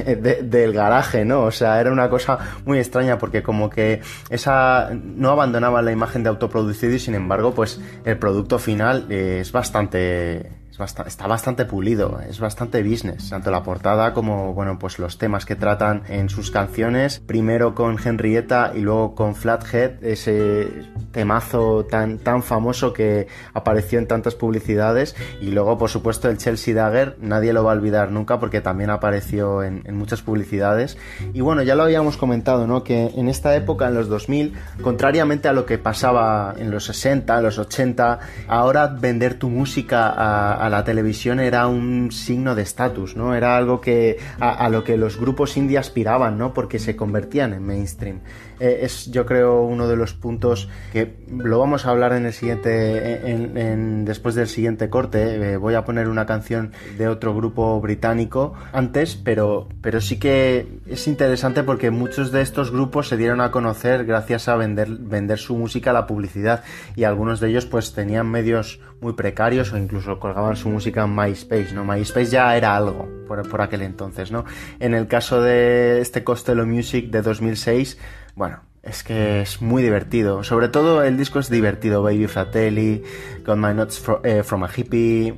de- 0.06 0.42
del 0.42 0.72
garaje, 0.72 1.24
¿no? 1.24 1.42
O 1.42 1.50
sea, 1.50 1.80
era 1.80 1.90
una 1.92 2.08
cosa 2.08 2.38
muy 2.64 2.78
extraña 2.78 3.18
porque 3.18 3.42
como 3.42 3.68
que 3.68 4.00
esa 4.30 4.90
no 4.92 5.30
abandonaba 5.30 5.82
la 5.82 5.92
imagen 5.92 6.22
de 6.22 6.28
autoproducido 6.30 6.94
y 6.94 6.98
sin 6.98 7.14
embargo, 7.14 7.52
pues 7.52 7.80
el 8.04 8.16
producto 8.18 8.58
final 8.58 9.06
eh, 9.10 9.38
es 9.40 9.52
bastante 9.52 10.50
es 10.78 10.94
basta- 10.94 11.02
está 11.08 11.26
bastante 11.26 11.64
pulido, 11.64 12.20
es 12.28 12.38
bastante 12.38 12.84
business, 12.84 13.30
tanto 13.30 13.50
la 13.50 13.64
portada 13.64 14.14
como 14.14 14.54
bueno, 14.54 14.78
pues 14.78 15.00
los 15.00 15.18
temas 15.18 15.44
que 15.44 15.56
tratan 15.56 16.02
en 16.08 16.28
sus 16.28 16.52
canciones, 16.52 17.18
primero 17.18 17.74
con 17.74 17.96
Henrietta 18.02 18.70
y 18.74 18.80
luego 18.82 19.16
con 19.16 19.34
Flathead, 19.34 20.02
ese 20.04 20.68
temazo 21.10 21.84
tan 21.84 22.18
tan 22.18 22.42
famoso 22.44 22.92
que 22.92 23.26
apareció 23.54 23.98
en 23.98 24.06
tantas 24.06 24.36
publicidades. 24.36 25.16
Y 25.40 25.50
luego 25.50 25.76
por 25.78 25.90
supuesto 25.90 26.28
el 26.28 26.38
Chelsea 26.38 26.74
Dagger, 26.74 27.16
nadie 27.20 27.52
lo 27.52 27.64
va 27.64 27.72
a 27.72 27.74
olvidar 27.74 28.12
nunca 28.12 28.38
porque 28.38 28.60
también 28.60 28.90
apareció 28.90 29.64
en, 29.64 29.82
en 29.84 29.96
muchas 29.96 30.22
publicidades. 30.22 30.96
Y 31.34 31.40
bueno, 31.40 31.62
ya 31.62 31.74
lo 31.74 31.82
habíamos 31.82 32.16
comentado, 32.16 32.66
¿no? 32.68 32.84
Que 32.84 33.06
en 33.16 33.28
esta 33.28 33.56
época, 33.56 33.88
en 33.88 33.94
los 33.94 34.08
2000, 34.08 34.54
contrariamente 34.82 35.48
a 35.48 35.52
lo 35.52 35.66
que 35.66 35.78
pasaba 35.78 36.54
en 36.56 36.70
los 36.70 36.84
60, 36.84 37.36
en 37.38 37.42
los 37.42 37.58
80, 37.58 38.20
ahora 38.46 38.86
vender 38.86 39.34
tu 39.34 39.48
música 39.50 40.08
a, 40.08 40.54
a 40.54 40.67
la 40.68 40.84
televisión 40.84 41.40
era 41.40 41.66
un 41.66 42.10
signo 42.12 42.54
de 42.54 42.62
estatus, 42.62 43.16
¿no? 43.16 43.34
Era 43.34 43.56
algo 43.56 43.80
que 43.80 44.18
a, 44.40 44.68
lo 44.68 44.84
que 44.84 44.96
los 44.96 45.18
grupos 45.18 45.56
indie 45.56 45.78
aspiraban, 45.78 46.38
¿no? 46.38 46.52
Porque 46.52 46.78
se 46.78 46.96
convertían 46.96 47.52
en 47.52 47.66
mainstream. 47.66 48.20
Eh, 48.60 48.80
es, 48.82 49.10
yo 49.10 49.24
creo, 49.26 49.62
uno 49.62 49.86
de 49.88 49.96
los 49.96 50.14
puntos 50.14 50.68
que 50.92 51.14
lo 51.30 51.58
vamos 51.58 51.86
a 51.86 51.90
hablar 51.90 52.12
en 52.12 52.26
el 52.26 52.32
siguiente, 52.32 53.30
en- 53.30 54.04
después 54.04 54.34
del 54.34 54.48
siguiente 54.48 54.90
corte. 54.90 55.52
Eh, 55.52 55.56
voy 55.56 55.74
a 55.74 55.84
poner 55.84 56.08
una 56.08 56.26
canción 56.26 56.72
de 56.96 57.08
otro 57.08 57.34
grupo 57.34 57.80
británico 57.80 58.54
antes, 58.72 59.16
pero, 59.16 59.68
pero 59.80 60.00
sí 60.00 60.18
que 60.18 60.80
es 60.86 61.06
interesante 61.06 61.62
porque 61.62 61.90
muchos 61.90 62.32
de 62.32 62.42
estos 62.42 62.70
grupos 62.70 63.08
se 63.08 63.16
dieron 63.16 63.40
a 63.40 63.50
conocer 63.50 64.04
gracias 64.04 64.48
a 64.48 64.56
vender, 64.56 64.88
vender 64.90 65.38
su 65.38 65.56
música 65.56 65.90
a 65.90 65.92
la 65.92 66.06
publicidad 66.06 66.64
y 66.96 67.04
algunos 67.04 67.40
de 67.40 67.50
ellos 67.50 67.66
pues 67.66 67.92
tenían 67.92 68.28
medios 68.30 68.80
muy 69.00 69.12
precarios 69.12 69.72
o 69.72 69.78
incluso 69.78 70.18
colgaban 70.18 70.56
su 70.56 70.68
música 70.68 71.04
en 71.04 71.14
MySpace, 71.14 71.72
¿no? 71.72 71.84
MySpace 71.84 72.26
ya 72.30 72.56
era 72.56 72.76
algo 72.76 73.08
por, 73.28 73.48
por 73.48 73.60
aquel 73.60 73.82
entonces, 73.82 74.32
¿no? 74.32 74.44
En 74.80 74.94
el 74.94 75.06
caso 75.06 75.40
de 75.40 76.00
este 76.00 76.24
Costello 76.24 76.66
Music 76.66 77.10
de 77.10 77.22
2006, 77.22 77.98
bueno, 78.38 78.60
es 78.82 79.02
que 79.02 79.40
es 79.42 79.60
muy 79.60 79.82
divertido. 79.82 80.44
Sobre 80.44 80.68
todo 80.68 81.02
el 81.02 81.16
disco 81.18 81.40
es 81.40 81.50
divertido. 81.50 82.02
Baby 82.04 82.28
Fratelli, 82.28 83.02
Got 83.44 83.56
My 83.58 83.74
Nuts 83.74 84.02
fro- 84.02 84.20
eh, 84.24 84.42
from 84.44 84.62
a 84.64 84.68
Hippie. 84.74 85.34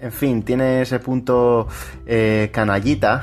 En 0.00 0.10
fin, 0.10 0.42
tiene 0.42 0.82
ese 0.82 0.98
punto 0.98 1.68
eh, 2.04 2.50
canallita. 2.52 3.22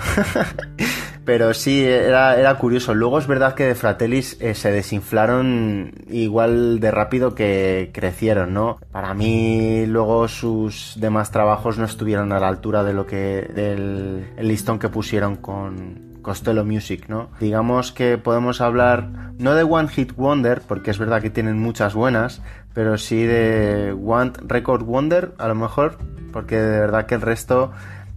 Pero 1.26 1.54
sí, 1.54 1.84
era, 1.84 2.40
era 2.40 2.56
curioso. 2.56 2.96
Luego 2.96 3.20
es 3.20 3.28
verdad 3.28 3.54
que 3.54 3.66
de 3.66 3.76
Fratellis 3.76 4.38
eh, 4.40 4.56
se 4.56 4.72
desinflaron 4.72 5.92
igual 6.10 6.80
de 6.80 6.90
rápido 6.90 7.36
que 7.36 7.92
crecieron, 7.94 8.54
¿no? 8.54 8.80
Para 8.92 9.14
mí, 9.14 9.86
luego 9.86 10.28
sus 10.30 10.96
demás 11.00 11.30
trabajos 11.30 11.78
no 11.78 11.86
estuvieron 11.86 12.32
a 12.32 12.40
la 12.40 12.48
altura 12.48 12.84
de 12.84 12.94
lo 12.94 13.06
que. 13.06 13.48
del 13.54 14.30
el 14.38 14.48
listón 14.48 14.80
que 14.80 14.90
pusieron 14.90 15.36
con, 15.36 16.09
Costello 16.30 16.64
Music, 16.64 17.06
¿no? 17.08 17.32
Digamos 17.40 17.92
que 17.92 18.20
podemos 18.20 18.62
hablar 18.62 19.10
no 19.40 19.56
de 19.56 19.64
One 19.64 19.88
Hit 19.88 20.14
Wonder, 20.16 20.62
porque 20.62 20.92
es 20.92 21.00
verdad 21.00 21.24
que 21.24 21.32
tienen 21.32 21.58
muchas 21.58 21.96
buenas, 21.96 22.44
pero 22.76 23.00
sí 23.00 23.24
de 23.24 23.98
One 24.00 24.34
Record 24.46 24.84
Wonder, 24.84 25.34
a 25.40 25.48
lo 25.48 25.56
mejor, 25.56 25.98
porque 26.32 26.58
de 26.58 26.82
verdad 26.82 27.08
que 27.08 27.16
el 27.16 27.22
resto, 27.22 27.72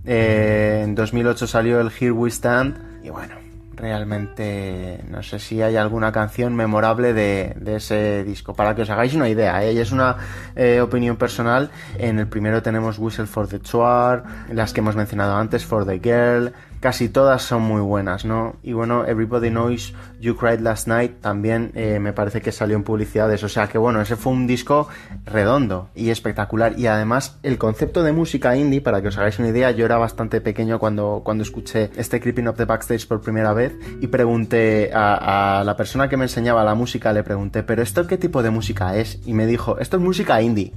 eh, 0.04 0.82
en 0.84 0.94
2008 0.94 1.46
salió 1.46 1.80
el 1.80 1.88
Here 1.88 2.12
We 2.12 2.28
Stand, 2.28 3.02
y 3.02 3.08
bueno, 3.08 3.34
realmente 3.76 5.02
no 5.08 5.22
sé 5.22 5.38
si 5.38 5.62
hay 5.62 5.76
alguna 5.76 6.12
canción 6.12 6.54
memorable 6.54 7.14
de, 7.14 7.56
ese 7.64 8.24
disco. 8.24 8.52
Para 8.52 8.74
que 8.74 8.82
os 8.82 8.90
hagáis 8.90 9.14
una 9.14 9.30
idea, 9.30 9.64
¿eh? 9.64 9.80
es 9.80 9.90
una 9.90 10.18
eh, 10.54 10.82
opinión 10.82 11.16
personal. 11.16 11.70
En 11.96 12.18
el 12.18 12.26
primero 12.26 12.60
tenemos 12.60 12.98
Whistle 12.98 13.24
for 13.24 13.48
the 13.48 13.58
Chuar, 13.60 14.24
las 14.50 14.74
que 14.74 14.80
hemos 14.80 14.96
mencionado 14.96 15.34
antes, 15.34 15.64
For 15.64 15.86
the 15.86 15.98
Girl, 15.98 16.52
casi 16.82 17.08
todas 17.08 17.42
son 17.42 17.62
muy 17.62 17.80
buenas, 17.80 18.24
¿no? 18.24 18.56
Y 18.60 18.72
bueno, 18.72 19.06
Everybody 19.06 19.50
Knows 19.50 19.94
You 20.20 20.36
Cried 20.36 20.58
Last 20.58 20.88
Night 20.88 21.20
también 21.20 21.70
eh, 21.76 22.00
me 22.00 22.12
parece 22.12 22.42
que 22.42 22.50
salió 22.50 22.74
en 22.74 22.82
publicidades, 22.82 23.44
o 23.44 23.48
sea 23.48 23.68
que 23.68 23.78
bueno, 23.78 24.00
ese 24.00 24.16
fue 24.16 24.32
un 24.32 24.48
disco 24.48 24.88
redondo 25.24 25.90
y 25.94 26.10
espectacular 26.10 26.76
y 26.76 26.88
además 26.88 27.38
el 27.44 27.56
concepto 27.56 28.02
de 28.02 28.10
música 28.10 28.56
indie, 28.56 28.80
para 28.80 29.00
que 29.00 29.08
os 29.08 29.16
hagáis 29.16 29.38
una 29.38 29.48
idea, 29.48 29.70
yo 29.70 29.84
era 29.84 29.96
bastante 29.96 30.40
pequeño 30.40 30.80
cuando, 30.80 31.22
cuando 31.24 31.44
escuché 31.44 31.90
este 31.96 32.20
Creeping 32.20 32.48
Up 32.48 32.56
the 32.56 32.64
Backstage 32.64 33.06
por 33.06 33.20
primera 33.20 33.52
vez 33.52 33.72
y 34.00 34.08
pregunté 34.08 34.90
a, 34.92 35.60
a 35.60 35.64
la 35.64 35.76
persona 35.76 36.08
que 36.08 36.16
me 36.16 36.24
enseñaba 36.24 36.64
la 36.64 36.74
música, 36.74 37.12
le 37.12 37.22
pregunté, 37.22 37.62
pero 37.62 37.82
¿esto 37.82 38.08
qué 38.08 38.18
tipo 38.18 38.42
de 38.42 38.50
música 38.50 38.96
es? 38.96 39.20
Y 39.24 39.34
me 39.34 39.46
dijo, 39.46 39.78
esto 39.78 39.98
es 39.98 40.02
música 40.02 40.42
indie 40.42 40.72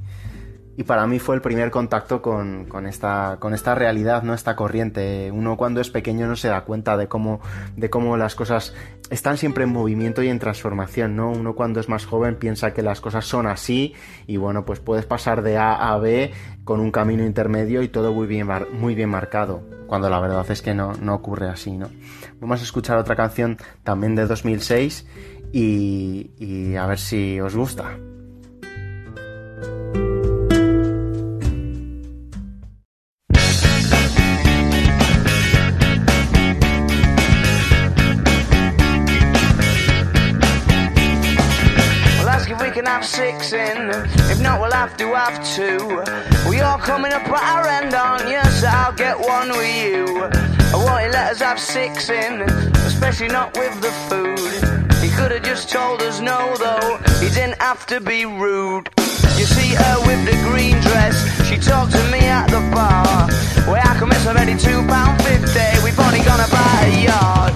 y 0.78 0.84
para 0.84 1.08
mí 1.08 1.20
fue 1.20 1.36
el 1.36 1.42
primer 1.42 1.72
contacto 1.72 2.22
con, 2.22 2.66
con, 2.66 2.86
esta, 2.86 3.38
con 3.40 3.54
esta 3.54 3.76
realidad, 3.76 4.24
¿no? 4.24 4.34
Esta 4.34 4.56
corriente. 4.56 5.32
Uno 5.32 5.56
cuando 5.56 5.80
es 5.80 5.90
pequeño 5.90 6.28
no 6.28 6.36
se 6.36 6.50
da 6.50 6.62
cuenta 6.62 6.98
de 6.98 7.08
cómo, 7.08 7.40
de 7.78 7.90
cómo 7.90 8.18
las 8.18 8.36
cosas 8.36 8.74
están 9.10 9.38
siempre 9.38 9.64
en 9.64 9.72
movimiento 9.72 10.22
y 10.22 10.28
en 10.30 10.40
transformación, 10.40 11.16
¿no? 11.16 11.32
Uno 11.32 11.56
cuando 11.56 11.80
es 11.80 11.88
más 11.88 12.06
joven 12.06 12.36
piensa 12.36 12.74
que 12.74 12.82
las 12.82 13.00
cosas 13.00 13.26
son 13.26 13.48
así 13.48 13.94
y 14.28 14.38
bueno, 14.38 14.66
pues 14.66 14.80
puedes 14.80 15.06
pasar 15.06 15.44
de 15.44 15.58
A 15.58 15.94
a 15.94 15.98
B 15.98 16.32
con 16.64 16.80
un 16.80 16.92
camino 16.92 17.24
intermedio 17.24 17.82
y 17.82 17.88
todo 17.88 18.14
muy 18.14 18.28
bien, 18.28 18.48
muy 18.74 18.96
bien 18.96 19.10
marcado, 19.10 19.62
cuando 19.88 20.10
la 20.10 20.20
verdad 20.20 20.46
es 20.50 20.62
que 20.62 20.74
no, 20.74 20.94
no 20.94 21.14
ocurre 21.16 21.48
así, 21.48 21.72
¿no? 21.78 21.90
Vamos 22.42 22.60
a 22.62 22.64
escuchar 22.64 22.98
otra 22.98 23.16
canción 23.16 23.58
también 23.84 24.16
de 24.16 24.26
2006 24.26 25.08
y, 25.54 26.32
y 26.38 26.76
a 26.76 26.86
ver 26.88 27.00
si 27.00 27.40
os 27.40 27.56
gusta. 27.56 27.98
Six 43.16 43.54
in. 43.54 43.90
If 44.30 44.42
not, 44.42 44.60
we'll 44.60 44.72
have 44.72 44.98
to 44.98 45.14
have 45.16 45.36
two. 45.56 46.04
We 46.50 46.60
all 46.60 46.78
coming 46.78 47.14
up 47.14 47.24
at 47.24 47.44
our 47.56 47.66
end, 47.66 47.94
aren't 47.94 48.28
you? 48.28 48.44
So 48.52 48.68
I'll 48.68 48.92
get 48.92 49.18
one 49.18 49.50
with 49.50 49.76
you. 49.86 50.06
I 50.26 50.76
want 50.76 51.06
you 51.06 51.12
let 51.12 51.32
us 51.32 51.40
have 51.40 51.60
six 51.60 52.10
in, 52.10 52.42
especially 52.92 53.30
not 53.30 53.58
with 53.58 53.80
the 53.80 53.92
food. 54.10 54.65
Could 55.16 55.32
have 55.32 55.44
just 55.44 55.70
told 55.70 56.02
us 56.02 56.20
no, 56.20 56.56
though. 56.58 57.00
He 57.20 57.30
didn't 57.30 57.62
have 57.62 57.86
to 57.88 58.02
be 58.02 58.26
rude. 58.26 58.90
You 59.40 59.46
see 59.46 59.74
her 59.74 59.96
with 60.06 60.22
the 60.28 60.36
green 60.50 60.76
dress. 60.82 61.16
She 61.48 61.58
talked 61.58 61.94
to 61.94 62.04
me 62.12 62.20
at 62.20 62.48
the 62.48 62.60
bar. 62.76 63.28
Where 63.72 63.82
I 63.82 63.96
come 63.98 64.12
it's 64.12 64.28
already 64.28 64.58
two 64.58 64.84
pound 64.92 65.22
fifty. 65.24 65.68
We've 65.84 66.00
only 66.00 66.20
gonna 66.20 66.48
buy 66.52 66.76
a 66.84 66.96
yard. 67.08 67.56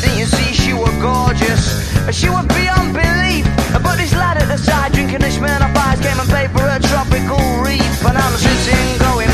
Didn't 0.00 0.18
you 0.18 0.26
see 0.26 0.52
she 0.52 0.72
was 0.72 0.94
gorgeous? 1.00 1.62
She 2.10 2.28
was 2.28 2.46
beyond 2.46 2.94
belief. 2.94 3.44
But 3.84 3.96
this 3.96 4.12
lad 4.14 4.38
at 4.38 4.48
the 4.48 4.56
side 4.58 4.92
drinking 4.92 5.20
this 5.20 5.38
man 5.38 5.60
Smirnoff 5.60 5.76
Ice 5.76 6.00
came 6.00 6.18
and 6.18 6.30
paid 6.30 6.50
for 6.56 6.64
a 6.64 6.80
tropical 6.88 7.42
reef. 7.60 8.04
And 8.08 8.16
I'm 8.16 8.36
sitting 8.40 8.98
going 8.98 9.33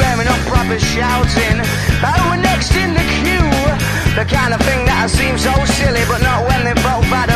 squaring 0.00 0.28
up 0.28 0.40
proper 0.48 0.78
shouting. 0.78 1.60
Oh, 2.00 2.30
we're 2.30 2.40
next 2.40 2.74
in 2.74 2.94
the 2.94 3.04
queue. 3.20 3.50
The 4.16 4.24
kind 4.24 4.54
of 4.54 4.60
thing 4.62 4.86
that 4.86 5.10
seems 5.10 5.42
so 5.42 5.52
silly, 5.64 6.02
but 6.08 6.22
not 6.22 6.48
when 6.48 6.64
they 6.64 6.74
both 6.82 7.04
had 7.12 7.29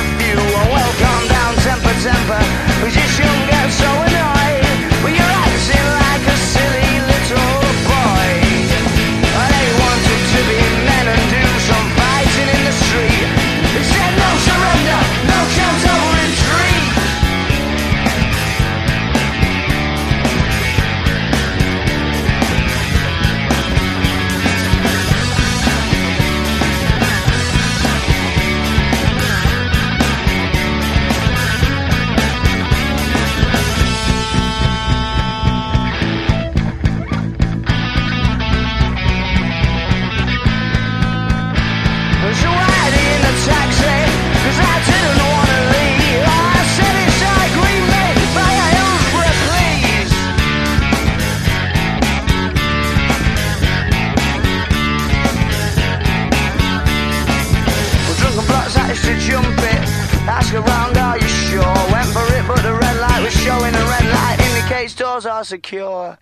secure. 65.44 66.18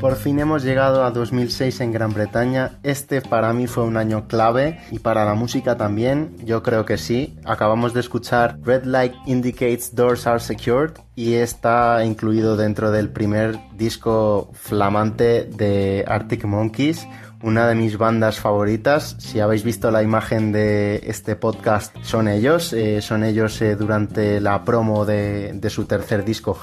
Por 0.00 0.14
fin 0.14 0.38
hemos 0.38 0.62
llegado 0.62 1.04
a 1.04 1.10
2006 1.10 1.80
en 1.80 1.90
Gran 1.90 2.12
Bretaña. 2.12 2.78
Este 2.84 3.20
para 3.20 3.52
mí 3.52 3.66
fue 3.66 3.82
un 3.82 3.96
año 3.96 4.28
clave 4.28 4.78
y 4.92 5.00
para 5.00 5.24
la 5.24 5.34
música 5.34 5.76
también, 5.76 6.36
yo 6.44 6.62
creo 6.62 6.84
que 6.84 6.98
sí. 6.98 7.36
Acabamos 7.44 7.94
de 7.94 8.00
escuchar 8.00 8.58
Red 8.62 8.84
Light 8.84 9.14
Indicates 9.26 9.96
Doors 9.96 10.28
Are 10.28 10.38
Secured 10.38 10.92
y 11.16 11.34
está 11.34 12.04
incluido 12.04 12.56
dentro 12.56 12.92
del 12.92 13.10
primer 13.10 13.58
disco 13.76 14.50
flamante 14.52 15.44
de 15.44 16.04
Arctic 16.06 16.44
Monkeys 16.44 17.04
una 17.42 17.68
de 17.68 17.74
mis 17.74 17.98
bandas 17.98 18.40
favoritas. 18.40 19.16
Si 19.18 19.40
habéis 19.40 19.62
visto 19.62 19.90
la 19.90 20.02
imagen 20.02 20.52
de 20.52 21.00
este 21.04 21.36
podcast, 21.36 21.94
son 22.02 22.28
ellos. 22.28 22.72
Eh, 22.72 23.00
son 23.00 23.24
ellos 23.24 23.60
eh, 23.62 23.76
durante 23.76 24.40
la 24.40 24.64
promo 24.64 25.04
de, 25.04 25.58
su 25.68 25.84
tercer 25.84 26.24
disco. 26.24 26.56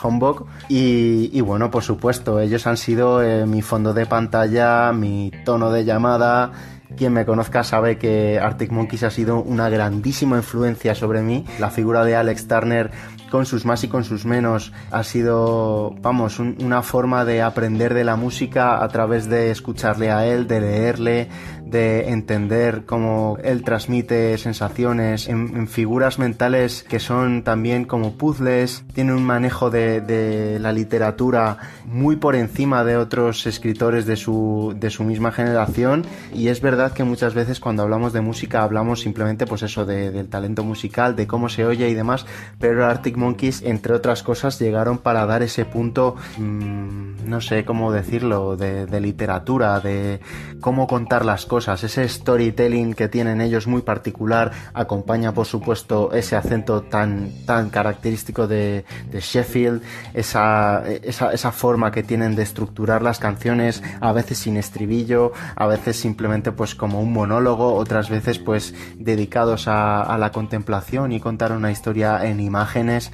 Y, 0.69 1.29
y, 1.33 1.41
bueno, 1.41 1.71
por 1.71 1.83
supuesto, 1.83 2.39
ellos 2.39 2.67
han 2.67 2.77
sido 2.77 3.23
eh, 3.23 3.45
mi 3.45 3.61
fondo 3.61 3.93
de 3.93 4.05
pantalla, 4.05 4.91
mi 4.91 5.31
tono 5.45 5.71
de 5.71 5.85
llamada. 5.85 6.51
Quien 6.97 7.11
me 7.11 7.25
conozca 7.25 7.63
sabe 7.63 7.97
que 7.97 8.39
Arctic 8.39 8.71
Monkeys 8.71 9.03
ha 9.03 9.11
sido 9.11 9.41
una 9.41 9.69
grandísima 9.69 10.37
influencia 10.37 10.95
sobre 10.95 11.21
mí. 11.21 11.45
La 11.59 11.69
figura 11.69 12.05
de 12.05 12.15
Alex 12.15 12.47
Turner 12.47 12.91
con 13.29 13.45
sus 13.45 13.65
más 13.65 13.83
y 13.83 13.89
con 13.89 14.05
sus 14.05 14.25
menos 14.25 14.71
ha 14.91 15.03
sido, 15.03 15.93
vamos, 16.01 16.39
un, 16.39 16.55
una 16.61 16.81
forma 16.81 17.25
de 17.25 17.41
aprender 17.41 17.93
de 17.93 18.05
la 18.05 18.15
música 18.15 18.81
a 18.81 18.87
través 18.87 19.27
de 19.27 19.51
escucharle 19.51 20.09
a 20.09 20.25
él, 20.25 20.47
de 20.47 20.61
leerle, 20.61 21.29
de 21.75 22.11
entender 22.11 22.85
cómo 22.85 23.37
él 23.43 23.63
transmite 23.63 24.37
sensaciones 24.37 25.27
en, 25.27 25.57
en 25.57 25.67
figuras 25.67 26.19
mentales 26.19 26.83
que 26.87 27.01
son 27.01 27.43
también 27.43 27.83
como 27.83 28.13
puzzles, 28.13 28.85
tiene 28.93 29.11
un 29.11 29.25
manejo 29.25 29.69
de, 29.69 29.99
de, 29.99 30.57
la 30.59 30.71
literatura 30.71 31.57
muy 31.83 32.15
por 32.15 32.37
encima 32.37 32.85
de 32.85 32.95
otros 32.95 33.45
escritores 33.45 34.05
de 34.05 34.15
su, 34.15 34.73
de 34.79 34.89
su 34.89 35.03
misma 35.03 35.33
generación 35.33 36.05
y 36.33 36.47
es 36.47 36.61
verdad 36.61 36.93
que 36.93 37.03
muchas 37.03 37.33
veces 37.33 37.59
cuando 37.59 37.83
hablamos 37.83 38.13
de 38.13 38.21
música 38.21 38.63
hablamos 38.63 39.01
simplemente 39.01 39.45
pues 39.45 39.61
eso 39.61 39.85
de, 39.85 40.11
del 40.11 40.29
talento 40.29 40.63
musical, 40.63 41.17
de 41.17 41.27
cómo 41.27 41.49
se 41.49 41.65
oye 41.65 41.89
y 41.89 41.93
demás, 41.93 42.25
pero 42.57 42.85
Arctic 42.85 43.17
Monkeys, 43.17 43.63
entre 43.63 43.93
otras 43.93 44.23
cosas, 44.23 44.59
llegaron 44.59 44.99
para 44.99 45.25
dar 45.25 45.43
ese 45.43 45.65
punto, 45.65 46.15
mmm, 46.37 47.25
no 47.25 47.41
sé 47.41 47.65
cómo 47.65 47.91
decirlo, 47.91 48.55
de, 48.55 48.85
de, 48.85 49.01
literatura, 49.01 49.81
de 49.81 50.21
cómo 50.61 50.87
contar 50.87 51.25
las 51.25 51.45
cosas. 51.45 51.64
Ese 51.67 52.07
storytelling 52.07 52.93
que 52.93 53.07
tienen 53.07 53.41
ellos 53.41 53.65
muy 53.65 53.81
particular 53.81 54.51
acompaña, 54.73 55.33
por 55.33 55.45
supuesto, 55.45 56.13
ese 56.13 56.35
acento 56.35 56.83
tan, 56.83 57.31
tan 57.45 57.69
característico 57.69 58.47
de, 58.47 58.85
Sheffield, 59.11 59.81
esa, 60.13 60.83
esa, 60.87 61.31
esa 61.31 61.51
forma 61.51 61.91
que 61.91 62.03
tienen 62.03 62.35
de 62.35 62.43
estructurar 62.43 63.01
las 63.01 63.19
canciones, 63.19 63.81
a 63.99 64.11
veces 64.11 64.37
sin 64.37 64.57
estribillo, 64.57 65.31
a 65.55 65.65
veces 65.65 65.97
simplemente 65.97 66.51
pues 66.51 66.75
como 66.75 67.01
un 67.01 67.11
monólogo, 67.11 67.73
otras 67.73 68.09
veces 68.09 68.37
pues 68.39 68.73
dedicados 68.97 69.67
a 69.67 70.17
la 70.19 70.31
contemplación 70.31 71.11
y 71.11 71.19
contar 71.19 71.51
una 71.51 71.71
historia 71.71 72.25
en 72.25 72.39
imágenes 72.39 73.11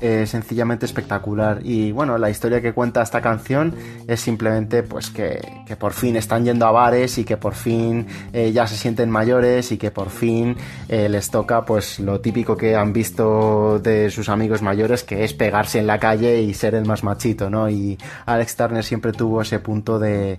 eh, 0.00 0.26
sencillamente 0.26 0.86
espectacular. 0.86 1.60
Y 1.62 1.92
bueno, 1.92 2.18
la 2.18 2.30
historia 2.30 2.60
que 2.60 2.72
cuenta 2.72 3.02
esta 3.02 3.20
canción 3.20 3.74
es 4.06 4.20
simplemente 4.20 4.82
pues 4.82 5.10
que, 5.10 5.40
que 5.66 5.76
por 5.76 5.92
fin 5.92 6.16
están 6.16 6.44
yendo 6.44 6.66
a 6.66 6.72
bares 6.72 7.18
y 7.18 7.24
que 7.24 7.36
por 7.36 7.54
fin 7.54 8.06
eh, 8.32 8.52
ya 8.52 8.66
se 8.66 8.76
sienten 8.76 9.10
mayores 9.10 9.72
y 9.72 9.78
que 9.78 9.90
por 9.90 10.10
fin 10.10 10.56
eh, 10.88 11.08
les 11.08 11.30
toca 11.30 11.64
pues 11.64 12.00
lo 12.00 12.20
típico 12.20 12.56
que 12.56 12.76
han 12.76 12.92
visto 12.92 13.78
de 13.78 14.10
sus 14.10 14.28
amigos 14.28 14.62
mayores 14.62 15.04
que 15.04 15.24
es 15.24 15.34
pegarse 15.34 15.78
en 15.78 15.86
la 15.86 15.98
calle 15.98 16.40
y 16.42 16.54
ser 16.54 16.74
el 16.74 16.86
más 16.86 17.04
machito, 17.04 17.50
¿no? 17.50 17.68
Y 17.68 17.98
Alex 18.26 18.56
Turner 18.56 18.84
siempre 18.84 19.12
tuvo 19.12 19.42
ese 19.42 19.58
punto 19.58 19.98
de, 19.98 20.38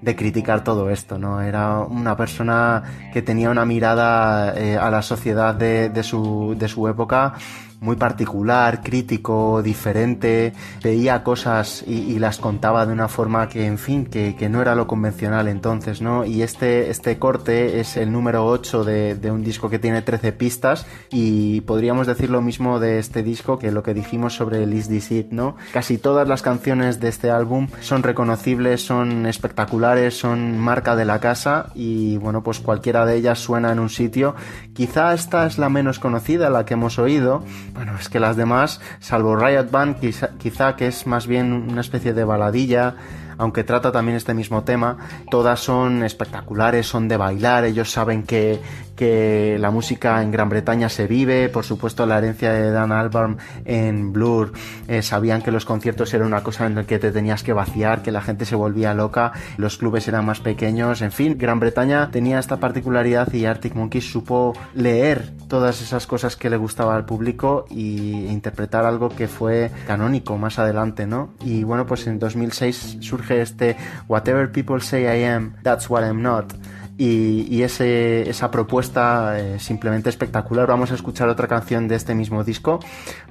de 0.00 0.16
criticar 0.16 0.64
todo 0.64 0.90
esto, 0.90 1.18
¿no? 1.18 1.40
Era 1.40 1.80
una 1.80 2.16
persona 2.16 2.82
que 3.12 3.22
tenía 3.22 3.50
una 3.50 3.64
mirada 3.64 4.54
eh, 4.56 4.76
a 4.76 4.90
la 4.90 5.02
sociedad 5.02 5.54
de, 5.54 5.88
de, 5.88 6.02
su, 6.02 6.54
de 6.58 6.68
su 6.68 6.88
época 6.88 7.34
muy 7.82 7.96
particular, 7.96 8.80
crítico, 8.82 9.60
diferente, 9.62 10.54
veía 10.82 11.22
cosas 11.22 11.84
y, 11.86 12.12
y, 12.12 12.18
las 12.18 12.38
contaba 12.38 12.86
de 12.86 12.92
una 12.92 13.08
forma 13.08 13.48
que, 13.48 13.66
en 13.66 13.76
fin, 13.76 14.06
que, 14.06 14.36
que, 14.36 14.48
no 14.48 14.62
era 14.62 14.76
lo 14.76 14.86
convencional 14.86 15.48
entonces, 15.48 16.00
¿no? 16.00 16.24
Y 16.24 16.42
este, 16.42 16.90
este 16.90 17.18
corte 17.18 17.80
es 17.80 17.96
el 17.96 18.12
número 18.12 18.46
8 18.46 18.84
de, 18.84 19.14
de, 19.16 19.30
un 19.32 19.42
disco 19.42 19.68
que 19.68 19.80
tiene 19.80 20.00
13 20.00 20.32
pistas 20.32 20.86
y 21.10 21.62
podríamos 21.62 22.06
decir 22.06 22.30
lo 22.30 22.40
mismo 22.40 22.78
de 22.78 23.00
este 23.00 23.24
disco 23.24 23.58
que 23.58 23.72
lo 23.72 23.82
que 23.82 23.94
dijimos 23.94 24.34
sobre 24.34 24.64
Liz 24.64 24.88
It, 25.10 25.32
¿no? 25.32 25.56
Casi 25.72 25.98
todas 25.98 26.28
las 26.28 26.42
canciones 26.42 27.00
de 27.00 27.08
este 27.08 27.30
álbum 27.30 27.66
son 27.80 28.04
reconocibles, 28.04 28.86
son 28.86 29.26
espectaculares, 29.26 30.16
son 30.16 30.58
marca 30.58 30.94
de 30.94 31.04
la 31.04 31.18
casa 31.18 31.66
y, 31.74 32.16
bueno, 32.18 32.44
pues 32.44 32.60
cualquiera 32.60 33.04
de 33.06 33.16
ellas 33.16 33.40
suena 33.40 33.72
en 33.72 33.80
un 33.80 33.90
sitio. 33.90 34.36
Quizá 34.72 35.14
esta 35.14 35.46
es 35.46 35.58
la 35.58 35.68
menos 35.68 35.98
conocida, 35.98 36.48
la 36.48 36.64
que 36.64 36.74
hemos 36.74 36.98
oído, 36.98 37.42
bueno, 37.72 37.96
es 37.98 38.08
que 38.08 38.20
las 38.20 38.36
demás, 38.36 38.80
salvo 39.00 39.36
Riot 39.36 39.70
Band, 39.70 39.98
quizá, 40.00 40.30
quizá, 40.38 40.76
que 40.76 40.86
es 40.86 41.06
más 41.06 41.26
bien 41.26 41.52
una 41.52 41.80
especie 41.80 42.12
de 42.12 42.24
baladilla, 42.24 42.94
aunque 43.38 43.64
trata 43.64 43.90
también 43.90 44.16
este 44.16 44.34
mismo 44.34 44.62
tema, 44.62 44.96
todas 45.30 45.60
son 45.60 46.04
espectaculares, 46.04 46.86
son 46.86 47.08
de 47.08 47.16
bailar, 47.16 47.64
ellos 47.64 47.90
saben 47.90 48.24
que, 48.24 48.60
que 48.96 49.56
la 49.58 49.70
música 49.70 50.22
en 50.22 50.30
Gran 50.30 50.48
Bretaña 50.48 50.88
se 50.88 51.06
vive, 51.06 51.48
por 51.48 51.64
supuesto 51.64 52.06
la 52.06 52.18
herencia 52.18 52.52
de 52.52 52.70
Dan 52.70 52.92
Albarn 52.92 53.38
en 53.64 54.12
Blur, 54.12 54.52
eh, 54.88 55.02
sabían 55.02 55.42
que 55.42 55.50
los 55.50 55.64
conciertos 55.64 56.12
eran 56.14 56.26
una 56.26 56.42
cosa 56.42 56.66
en 56.66 56.74
la 56.74 56.84
que 56.84 56.98
te 56.98 57.10
tenías 57.10 57.42
que 57.42 57.52
vaciar, 57.52 58.02
que 58.02 58.12
la 58.12 58.20
gente 58.22 58.44
se 58.44 58.56
volvía 58.56 58.94
loca, 58.94 59.32
los 59.56 59.78
clubes 59.78 60.08
eran 60.08 60.26
más 60.26 60.40
pequeños, 60.40 61.02
en 61.02 61.12
fin, 61.12 61.36
Gran 61.38 61.60
Bretaña 61.60 62.10
tenía 62.10 62.38
esta 62.38 62.58
particularidad 62.58 63.32
y 63.32 63.46
Arctic 63.46 63.74
Monkeys 63.74 64.10
supo 64.10 64.52
leer 64.74 65.32
todas 65.48 65.82
esas 65.82 66.06
cosas 66.06 66.36
que 66.36 66.50
le 66.50 66.56
gustaba 66.56 66.94
al 66.96 67.04
público 67.04 67.66
y 67.70 68.26
interpretar 68.26 68.84
algo 68.84 69.08
que 69.08 69.28
fue 69.28 69.70
canónico 69.86 70.38
más 70.38 70.58
adelante, 70.58 71.06
¿no? 71.06 71.34
Y 71.44 71.64
bueno, 71.64 71.86
pues 71.86 72.06
en 72.06 72.18
2006 72.18 72.98
surge 73.00 73.42
este 73.42 73.76
Whatever 74.08 74.50
People 74.50 74.80
Say 74.80 75.02
I 75.02 75.24
Am, 75.24 75.54
That's 75.62 75.90
What 75.90 76.02
I'm 76.04 76.22
Not. 76.22 76.52
Y, 76.98 77.62
esa 77.62 78.50
propuesta 78.50 79.38
eh, 79.38 79.58
simplemente 79.58 80.08
espectacular. 80.08 80.66
Vamos 80.66 80.90
a 80.90 80.94
escuchar 80.94 81.28
otra 81.28 81.48
canción 81.48 81.88
de 81.88 81.94
este 81.94 82.14
mismo 82.14 82.44
disco 82.44 82.80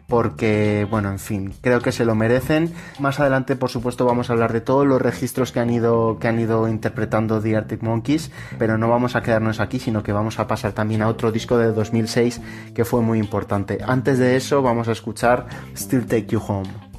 porque, 0.07 0.87
bueno, 0.89 1.09
en 1.09 1.19
fin, 1.19 1.53
creo 1.61 1.79
que 1.79 1.91
se 1.91 2.03
lo 2.03 2.15
merecen. 2.15 2.73
Más 2.99 3.19
adelante, 3.19 3.55
por 3.55 3.69
supuesto, 3.69 4.05
vamos 4.05 4.29
a 4.29 4.33
hablar 4.33 4.51
de 4.51 4.61
todos 4.61 4.85
los 4.85 5.01
registros 5.01 5.51
que 5.51 5.59
han 5.59 5.69
ido, 5.69 6.17
que 6.19 6.27
han 6.27 6.39
ido 6.39 6.67
interpretando 6.67 7.39
The 7.39 7.55
Arctic 7.55 7.81
Monkeys, 7.81 8.31
pero 8.57 8.77
no 8.77 8.89
vamos 8.89 9.15
a 9.15 9.21
quedarnos 9.21 9.59
aquí, 9.59 9.79
sino 9.79 10.03
que 10.03 10.11
vamos 10.11 10.39
a 10.39 10.47
pasar 10.47 10.73
también 10.73 11.01
a 11.01 11.07
otro 11.07 11.31
disco 11.31 11.57
de 11.57 11.71
2006 11.71 12.41
que 12.73 12.83
fue 12.83 13.01
muy 13.01 13.19
importante. 13.19 13.77
Antes 13.85 14.19
de 14.19 14.35
eso, 14.35 14.61
vamos 14.61 14.87
a 14.87 14.91
escuchar 14.91 15.47
Still 15.75 16.05
Take 16.05 16.27
You 16.27 16.41
Home. 16.45 16.90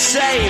say 0.00 0.49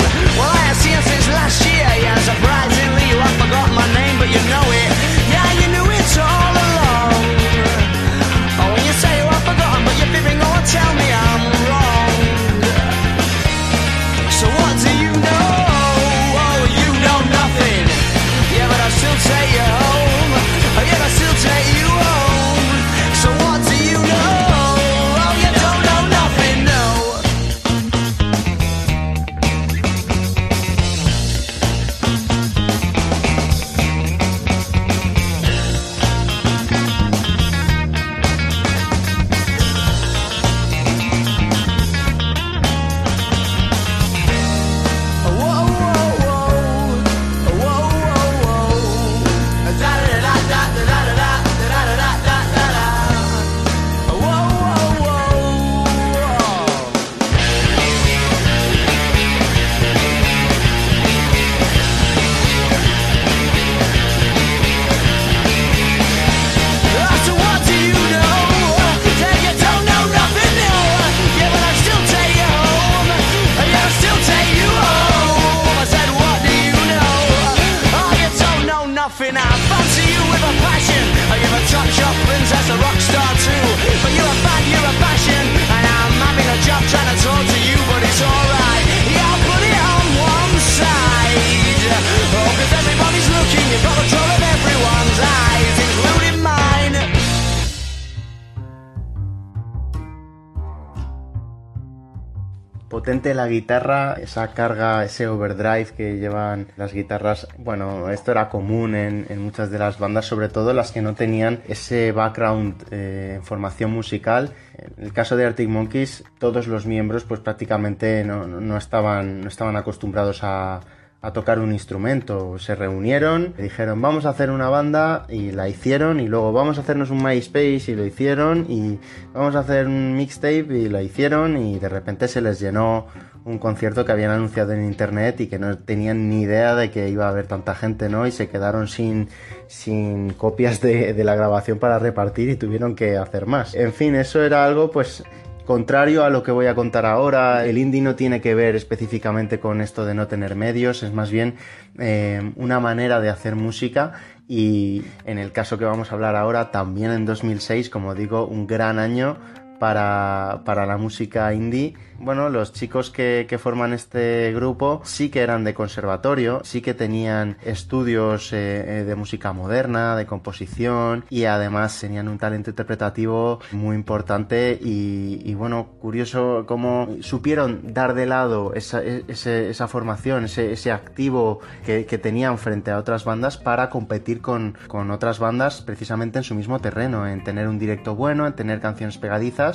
La 103.22 103.46
guitarra, 103.46 104.14
esa 104.14 104.48
carga, 104.52 105.04
ese 105.04 105.28
overdrive 105.28 105.88
que 105.96 106.16
llevan 106.18 106.68
las 106.76 106.92
guitarras. 106.94 107.46
Bueno, 107.58 108.08
esto 108.10 108.30
era 108.32 108.48
común 108.48 108.94
en, 108.94 109.26
en 109.28 109.42
muchas 109.42 109.70
de 109.70 109.78
las 109.78 109.98
bandas, 109.98 110.24
sobre 110.24 110.48
todo 110.48 110.72
las 110.72 110.90
que 110.90 111.02
no 111.02 111.14
tenían 111.14 111.60
ese 111.68 112.12
background 112.12 112.82
eh, 112.90 113.34
en 113.36 113.42
formación 113.42 113.90
musical. 113.92 114.52
En 114.96 115.04
el 115.04 115.12
caso 115.12 115.36
de 115.36 115.44
Arctic 115.46 115.68
Monkeys, 115.68 116.24
todos 116.38 116.66
los 116.66 116.86
miembros 116.86 117.24
pues 117.24 117.40
prácticamente 117.40 118.24
no- 118.24 118.46
no 118.46 118.76
estaban, 118.76 119.42
no 119.42 119.48
estaban 119.48 119.76
acostumbrados 119.76 120.40
a, 120.42 120.80
a 121.22 121.32
tocar 121.32 121.58
un 121.58 121.72
instrumento. 121.72 122.58
Se 122.58 122.74
reunieron, 122.74 123.54
dijeron 123.58 124.00
vamos 124.00 124.24
a 124.24 124.30
hacer 124.30 124.50
una 124.50 124.68
banda 124.68 125.26
y 125.28 125.52
la 125.52 125.68
hicieron 125.68 126.20
y 126.20 126.28
luego 126.28 126.52
vamos 126.52 126.78
a 126.78 126.80
hacernos 126.80 127.10
un 127.10 127.22
MySpace 127.22 127.84
y 127.88 127.94
lo 127.94 128.06
hicieron 128.06 128.66
y 128.68 128.98
vamos 129.34 129.54
a 129.54 129.60
hacer 129.60 129.86
un 129.86 130.16
mixtape 130.16 130.66
y 130.78 130.88
lo 130.88 131.00
hicieron 131.00 131.56
y 131.58 131.78
de 131.78 131.88
repente 131.88 132.26
se 132.28 132.40
les 132.40 132.58
llenó 132.58 133.06
un 133.44 133.58
concierto 133.58 134.04
que 134.04 134.12
habían 134.12 134.30
anunciado 134.30 134.72
en 134.72 134.84
internet 134.84 135.40
y 135.40 135.46
que 135.46 135.58
no 135.58 135.76
tenían 135.78 136.28
ni 136.28 136.42
idea 136.42 136.74
de 136.74 136.90
que 136.90 137.08
iba 137.08 137.26
a 137.26 137.30
haber 137.30 137.46
tanta 137.46 137.74
gente, 137.74 138.08
¿no? 138.08 138.26
Y 138.26 138.32
se 138.32 138.48
quedaron 138.48 138.86
sin, 138.86 139.28
sin 139.66 140.32
copias 140.34 140.80
de, 140.80 141.14
de 141.14 141.24
la 141.24 141.34
grabación 141.34 141.78
para 141.78 141.98
repartir 141.98 142.50
y 142.50 142.56
tuvieron 142.56 142.94
que 142.94 143.16
hacer 143.16 143.46
más. 143.46 143.74
En 143.74 143.92
fin, 143.92 144.14
eso 144.14 144.42
era 144.42 144.64
algo 144.64 144.90
pues 144.90 145.24
Contrario 145.66 146.24
a 146.24 146.30
lo 146.30 146.42
que 146.42 146.50
voy 146.50 146.66
a 146.66 146.74
contar 146.74 147.06
ahora, 147.06 147.64
el 147.64 147.78
indie 147.78 148.00
no 148.00 148.16
tiene 148.16 148.40
que 148.40 148.54
ver 148.54 148.74
específicamente 148.74 149.60
con 149.60 149.80
esto 149.80 150.04
de 150.04 150.14
no 150.14 150.26
tener 150.26 150.56
medios, 150.56 151.02
es 151.02 151.12
más 151.12 151.30
bien 151.30 151.56
eh, 151.98 152.52
una 152.56 152.80
manera 152.80 153.20
de 153.20 153.28
hacer 153.28 153.54
música 153.54 154.14
y 154.48 155.02
en 155.24 155.38
el 155.38 155.52
caso 155.52 155.78
que 155.78 155.84
vamos 155.84 156.10
a 156.10 156.14
hablar 156.16 156.34
ahora, 156.34 156.72
también 156.72 157.12
en 157.12 157.24
2006, 157.24 157.88
como 157.88 158.14
digo, 158.14 158.46
un 158.46 158.66
gran 158.66 158.98
año 158.98 159.36
para, 159.80 160.60
para 160.64 160.86
la 160.86 160.96
música 160.96 161.52
indie. 161.52 161.94
Bueno, 162.22 162.50
los 162.50 162.74
chicos 162.74 163.10
que, 163.10 163.46
que 163.48 163.56
forman 163.56 163.94
este 163.94 164.52
grupo 164.54 165.00
sí 165.04 165.30
que 165.30 165.40
eran 165.40 165.64
de 165.64 165.72
conservatorio, 165.72 166.60
sí 166.64 166.82
que 166.82 166.92
tenían 166.92 167.56
estudios 167.64 168.52
eh, 168.52 169.00
eh, 169.00 169.04
de 169.04 169.14
música 169.14 169.54
moderna, 169.54 170.14
de 170.16 170.26
composición 170.26 171.24
y 171.30 171.44
además 171.46 171.98
tenían 171.98 172.28
un 172.28 172.36
talento 172.38 172.68
interpretativo 172.68 173.60
muy 173.72 173.96
importante 173.96 174.78
y, 174.80 175.40
y 175.44 175.54
bueno, 175.54 175.88
curioso 175.98 176.64
cómo 176.66 177.08
supieron 177.22 177.94
dar 177.94 178.12
de 178.12 178.26
lado 178.26 178.74
esa, 178.74 179.02
e- 179.02 179.24
ese- 179.28 179.70
esa 179.70 179.88
formación, 179.88 180.44
ese, 180.44 180.72
ese 180.72 180.92
activo 180.92 181.60
que, 181.86 182.04
que 182.04 182.18
tenían 182.18 182.58
frente 182.58 182.90
a 182.90 182.98
otras 182.98 183.24
bandas 183.24 183.56
para 183.56 183.88
competir 183.88 184.42
con, 184.42 184.76
con 184.88 185.10
otras 185.10 185.38
bandas 185.38 185.80
precisamente 185.80 186.36
en 186.38 186.44
su 186.44 186.54
mismo 186.54 186.80
terreno, 186.80 187.26
en 187.26 187.42
tener 187.44 187.66
un 187.66 187.78
directo 187.78 188.14
bueno, 188.14 188.46
en 188.46 188.52
tener 188.52 188.80
canciones 188.80 189.16
pegadizas. 189.16 189.69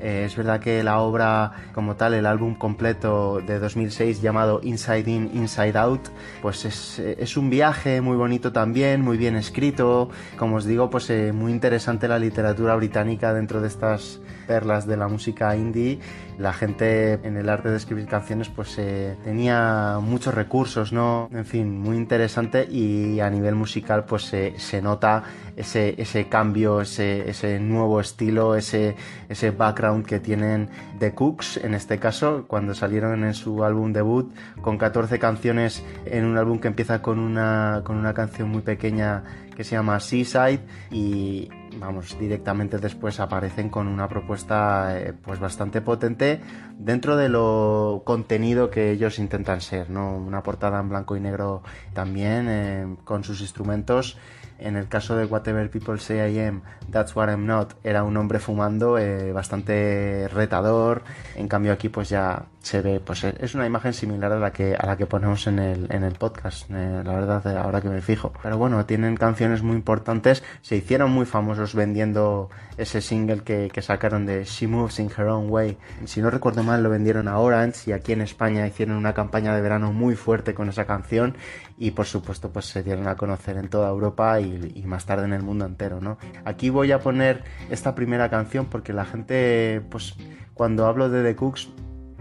Eh, 0.00 0.24
es 0.26 0.36
verdad 0.36 0.60
que 0.60 0.82
la 0.82 0.98
obra 0.98 1.52
como 1.72 1.96
tal, 1.96 2.14
el 2.14 2.26
álbum 2.26 2.54
completo 2.54 3.40
de 3.40 3.58
2006 3.58 4.20
llamado 4.20 4.60
Inside 4.62 5.10
In, 5.10 5.30
Inside 5.32 5.78
Out, 5.78 6.08
pues 6.42 6.64
es, 6.64 7.36
un 7.36 7.48
viaje 7.48 8.00
muy 8.00 8.16
bonito 8.16 8.52
también, 8.52 9.00
muy 9.00 9.16
bien 9.16 9.36
escrito. 9.36 10.10
Como 10.36 10.56
os 10.56 10.66
digo, 10.66 10.90
pues 10.90 11.08
eh, 11.10 11.32
muy 11.32 11.52
interesante 11.52 12.06
la 12.08 12.18
literatura 12.18 12.76
británica 12.76 13.32
dentro 13.32 13.60
de 13.60 13.68
estas 13.68 14.20
perlas 14.46 14.86
de 14.86 14.96
la 14.96 15.08
música 15.08 15.54
indie. 15.56 15.98
La 16.38 16.52
gente 16.52 17.12
en 17.22 17.36
el 17.36 17.48
arte 17.48 17.68
de 17.70 17.76
escribir 17.76 18.06
canciones 18.06 18.48
pues 18.48 18.74
eh, 18.78 19.16
tenía 19.22 19.98
muchos 20.02 20.34
recursos, 20.34 20.92
¿no? 20.92 21.28
En 21.32 21.44
fin, 21.44 21.78
muy 21.80 21.96
interesante 21.96 22.66
y 22.68 23.20
a 23.20 23.30
nivel 23.30 23.54
musical 23.54 24.04
pues 24.04 24.24
se- 24.24 24.58
se 24.58 24.82
nota 24.82 25.22
ese, 25.56 25.94
ese 26.00 26.28
cambio, 26.28 26.80
ese, 26.80 27.30
ese 27.30 27.60
nuevo 27.60 28.00
estilo, 28.00 28.56
ese, 28.56 28.96
ese 29.28 29.52
background 29.52 30.04
que 30.06 30.18
tienen 30.18 30.68
The 30.98 31.12
Cooks, 31.14 31.58
en 31.58 31.74
este 31.74 31.98
caso, 32.00 32.46
cuando 32.48 32.74
salieron 32.74 33.22
en 33.24 33.34
su 33.34 33.62
álbum 33.62 33.92
debut, 33.92 34.34
con 34.60 34.76
14 34.76 35.20
canciones 35.20 35.84
en 36.06 36.24
un 36.24 36.36
álbum 36.36 36.58
que 36.58 36.66
empieza 36.68 37.00
con 37.00 37.20
una, 37.20 37.82
con 37.84 37.96
una 37.96 38.12
canción 38.12 38.48
muy 38.48 38.62
pequeña 38.62 39.22
que 39.54 39.62
se 39.62 39.76
llama 39.76 40.00
Seaside 40.00 40.58
y 40.90 41.48
vamos, 41.78 42.18
directamente 42.18 42.78
después 42.78 43.20
aparecen 43.20 43.68
con 43.68 43.88
una 43.88 44.08
propuesta 44.08 44.98
eh, 44.98 45.12
pues 45.12 45.40
bastante 45.40 45.80
potente 45.80 46.40
dentro 46.78 47.16
de 47.16 47.28
lo 47.28 48.02
contenido 48.04 48.70
que 48.70 48.90
ellos 48.90 49.18
intentan 49.18 49.60
ser, 49.60 49.90
¿no? 49.90 50.16
Una 50.16 50.42
portada 50.42 50.80
en 50.80 50.88
blanco 50.88 51.16
y 51.16 51.20
negro 51.20 51.62
también 51.92 52.46
eh, 52.48 52.96
con 53.04 53.24
sus 53.24 53.40
instrumentos 53.40 54.16
en 54.58 54.76
el 54.76 54.88
caso 54.88 55.16
de 55.16 55.24
Whatever 55.24 55.70
People 55.70 55.98
Say 55.98 56.32
I 56.32 56.40
Am, 56.40 56.62
That's 56.90 57.14
What 57.16 57.28
I'm 57.28 57.46
Not, 57.46 57.74
era 57.82 58.02
un 58.02 58.16
hombre 58.16 58.38
fumando 58.38 58.98
eh, 58.98 59.32
bastante 59.32 60.28
retador. 60.32 61.02
En 61.34 61.48
cambio 61.48 61.72
aquí 61.72 61.88
pues 61.88 62.08
ya 62.08 62.46
se 62.64 62.80
ve, 62.80 62.98
pues 62.98 63.22
eh, 63.24 63.34
es 63.40 63.54
una 63.54 63.66
imagen 63.66 63.92
similar 63.92 64.32
a 64.32 64.38
la 64.38 64.52
que, 64.52 64.74
a 64.74 64.86
la 64.86 64.96
que 64.96 65.06
ponemos 65.06 65.46
en 65.46 65.58
el, 65.58 65.86
en 65.90 66.02
el 66.02 66.14
podcast, 66.14 66.70
eh, 66.70 67.02
la 67.04 67.12
verdad, 67.12 67.46
eh, 67.46 67.58
ahora 67.58 67.80
que 67.80 67.88
me 67.88 68.00
fijo. 68.00 68.32
Pero 68.42 68.56
bueno, 68.56 68.84
tienen 68.86 69.16
canciones 69.16 69.62
muy 69.62 69.76
importantes, 69.76 70.42
se 70.62 70.76
hicieron 70.76 71.10
muy 71.10 71.26
famosos 71.26 71.74
vendiendo 71.74 72.48
ese 72.78 73.02
single 73.02 73.42
que, 73.42 73.70
que 73.72 73.82
sacaron 73.82 74.24
de 74.24 74.44
She 74.44 74.66
Moves 74.66 74.98
in 74.98 75.10
Her 75.10 75.26
Own 75.26 75.50
Way. 75.50 75.76
Si 76.06 76.22
no 76.22 76.30
recuerdo 76.30 76.62
mal, 76.62 76.82
lo 76.82 76.88
vendieron 76.88 77.28
a 77.28 77.38
Orange 77.38 77.90
y 77.90 77.92
aquí 77.92 78.12
en 78.12 78.22
España 78.22 78.66
hicieron 78.66 78.96
una 78.96 79.12
campaña 79.12 79.54
de 79.54 79.60
verano 79.60 79.92
muy 79.92 80.16
fuerte 80.16 80.54
con 80.54 80.70
esa 80.70 80.86
canción 80.86 81.36
y 81.76 81.90
por 81.92 82.06
supuesto 82.06 82.50
pues 82.50 82.66
se 82.66 82.82
dieron 82.82 83.08
a 83.08 83.16
conocer 83.16 83.56
en 83.56 83.68
toda 83.68 83.88
Europa 83.88 84.40
y, 84.40 84.82
más 84.86 85.06
tarde 85.06 85.24
en 85.24 85.32
el 85.32 85.42
mundo 85.42 85.64
entero, 85.66 86.00
¿no? 86.00 86.18
Aquí 86.44 86.70
voy 86.70 86.92
a 86.92 87.00
poner 87.00 87.44
esta 87.70 87.94
primera 87.94 88.30
canción 88.30 88.66
porque 88.66 88.92
la 88.92 89.04
gente, 89.04 89.82
pues 89.90 90.14
cuando 90.54 90.86
hablo 90.86 91.08
de 91.08 91.22
The 91.22 91.36
Cooks, 91.36 91.68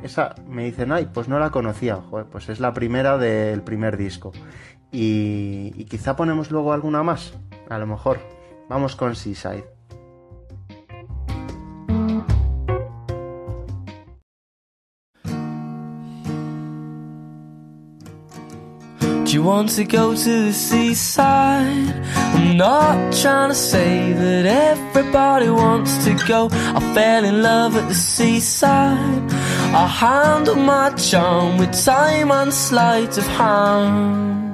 esa 0.01 0.35
me 0.47 0.65
dicen, 0.65 0.91
ay, 0.91 1.09
pues 1.13 1.27
no 1.27 1.39
la 1.39 1.51
conocía, 1.51 1.95
joder, 1.95 2.25
pues 2.25 2.49
es 2.49 2.59
la 2.59 2.73
primera 2.73 3.17
del 3.17 3.61
primer 3.61 3.97
disco. 3.97 4.31
Y, 4.91 5.73
y 5.75 5.85
quizá 5.85 6.15
ponemos 6.15 6.51
luego 6.51 6.73
alguna 6.73 7.03
más, 7.03 7.33
a 7.69 7.77
lo 7.77 7.87
mejor. 7.87 8.19
Vamos 8.69 8.95
con 8.95 9.15
Seaside. 9.15 9.72
You 19.33 19.41
want 19.41 19.69
to 19.77 19.83
go 19.83 20.13
to 20.15 20.45
the 20.45 20.53
seaside? 20.53 21.89
I'm 22.35 22.55
not 22.55 23.15
trying 23.15 23.49
to 23.49 23.55
say 23.55 24.13
that 24.13 24.45
everybody 24.45 25.49
wants 25.49 26.05
to 26.05 26.13
go. 26.27 26.49
I 26.51 26.79
fell 26.93 27.25
in 27.25 27.41
love 27.41 27.75
at 27.75 27.87
the 27.89 27.95
seaside. 27.95 29.31
I 29.73 29.87
handle 29.87 30.57
my 30.57 30.91
charm 30.91 31.57
with 31.57 31.73
time 31.83 32.29
and 32.29 32.53
sleight 32.53 33.17
of 33.17 33.25
hand. 33.25 34.52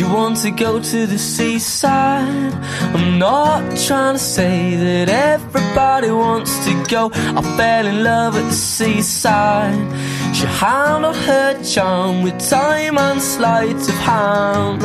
You 0.00 0.08
want 0.08 0.38
to 0.38 0.50
go 0.50 0.80
to 0.80 1.06
the 1.06 1.18
seaside? 1.18 2.54
I'm 2.94 3.18
not 3.18 3.76
trying 3.86 4.14
to 4.14 4.18
say 4.18 4.74
that 4.74 5.10
everybody 5.10 6.10
wants 6.10 6.64
to 6.64 6.72
go. 6.88 7.10
I 7.12 7.42
fell 7.58 7.86
in 7.86 8.02
love 8.02 8.34
at 8.34 8.44
the 8.44 8.52
seaside. 8.52 9.74
She 10.34 10.46
handled 10.46 11.16
her 11.16 11.62
charm 11.62 12.22
with 12.22 12.38
time 12.48 12.96
and 12.96 13.20
sleight 13.20 13.76
of 13.76 13.98
hand. 14.08 14.80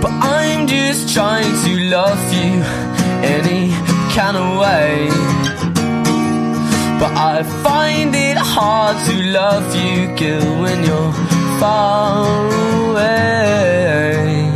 But 0.00 0.12
I'm 0.12 0.68
just 0.68 1.12
trying 1.12 1.54
to 1.64 1.72
love 1.90 2.32
you 2.32 2.62
any 3.34 3.72
kind 4.14 4.36
of 4.36 4.60
way. 4.60 5.33
But 7.04 7.18
I 7.18 7.42
find 7.62 8.14
it 8.16 8.38
hard 8.38 8.96
to 9.06 9.14
love 9.24 9.76
you, 9.76 10.06
girl, 10.16 10.62
when 10.62 10.84
you're 10.84 11.12
far 11.60 12.24
away. 12.80 14.48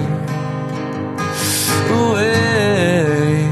Away. 2.00 3.50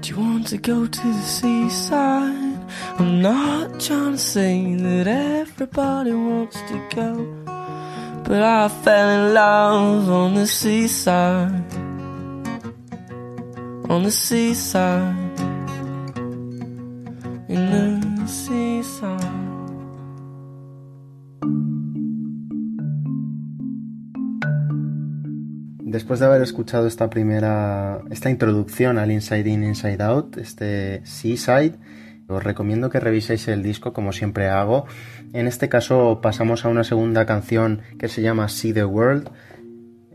Do 0.00 0.08
you 0.08 0.16
want 0.16 0.46
to 0.46 0.58
go 0.58 0.86
to 0.86 1.02
the 1.18 1.22
seaside? 1.22 2.64
I'm 3.00 3.20
not 3.22 3.80
trying 3.80 4.12
to 4.12 4.18
say 4.18 4.76
that 4.76 5.08
everybody 5.08 6.12
wants 6.14 6.60
to 6.68 6.88
go, 6.94 7.26
but 8.22 8.40
I 8.40 8.68
fell 8.68 9.08
in 9.18 9.34
love 9.34 10.08
on 10.08 10.34
the 10.34 10.46
seaside. 10.46 11.85
On 13.88 14.02
the 14.02 14.10
seaside. 14.10 15.14
In 17.48 18.00
the 18.16 18.26
seaside. 18.26 19.46
Después 25.96 26.20
de 26.20 26.26
haber 26.26 26.42
escuchado 26.42 26.88
esta 26.88 27.08
primera, 27.08 28.02
esta 28.10 28.28
introducción 28.28 28.98
al 28.98 29.12
Inside 29.12 29.48
In, 29.48 29.62
Inside 29.62 30.02
Out, 30.02 30.36
este 30.36 31.00
Seaside, 31.06 31.76
os 32.26 32.42
recomiendo 32.42 32.90
que 32.90 32.98
reviséis 32.98 33.46
el 33.46 33.62
disco 33.62 33.92
como 33.92 34.12
siempre 34.12 34.48
hago. 34.48 34.86
En 35.32 35.46
este 35.46 35.68
caso 35.68 36.20
pasamos 36.20 36.64
a 36.64 36.68
una 36.68 36.82
segunda 36.82 37.24
canción 37.24 37.82
que 37.98 38.08
se 38.08 38.20
llama 38.20 38.48
See 38.48 38.72
the 38.72 38.84
World. 38.84 39.30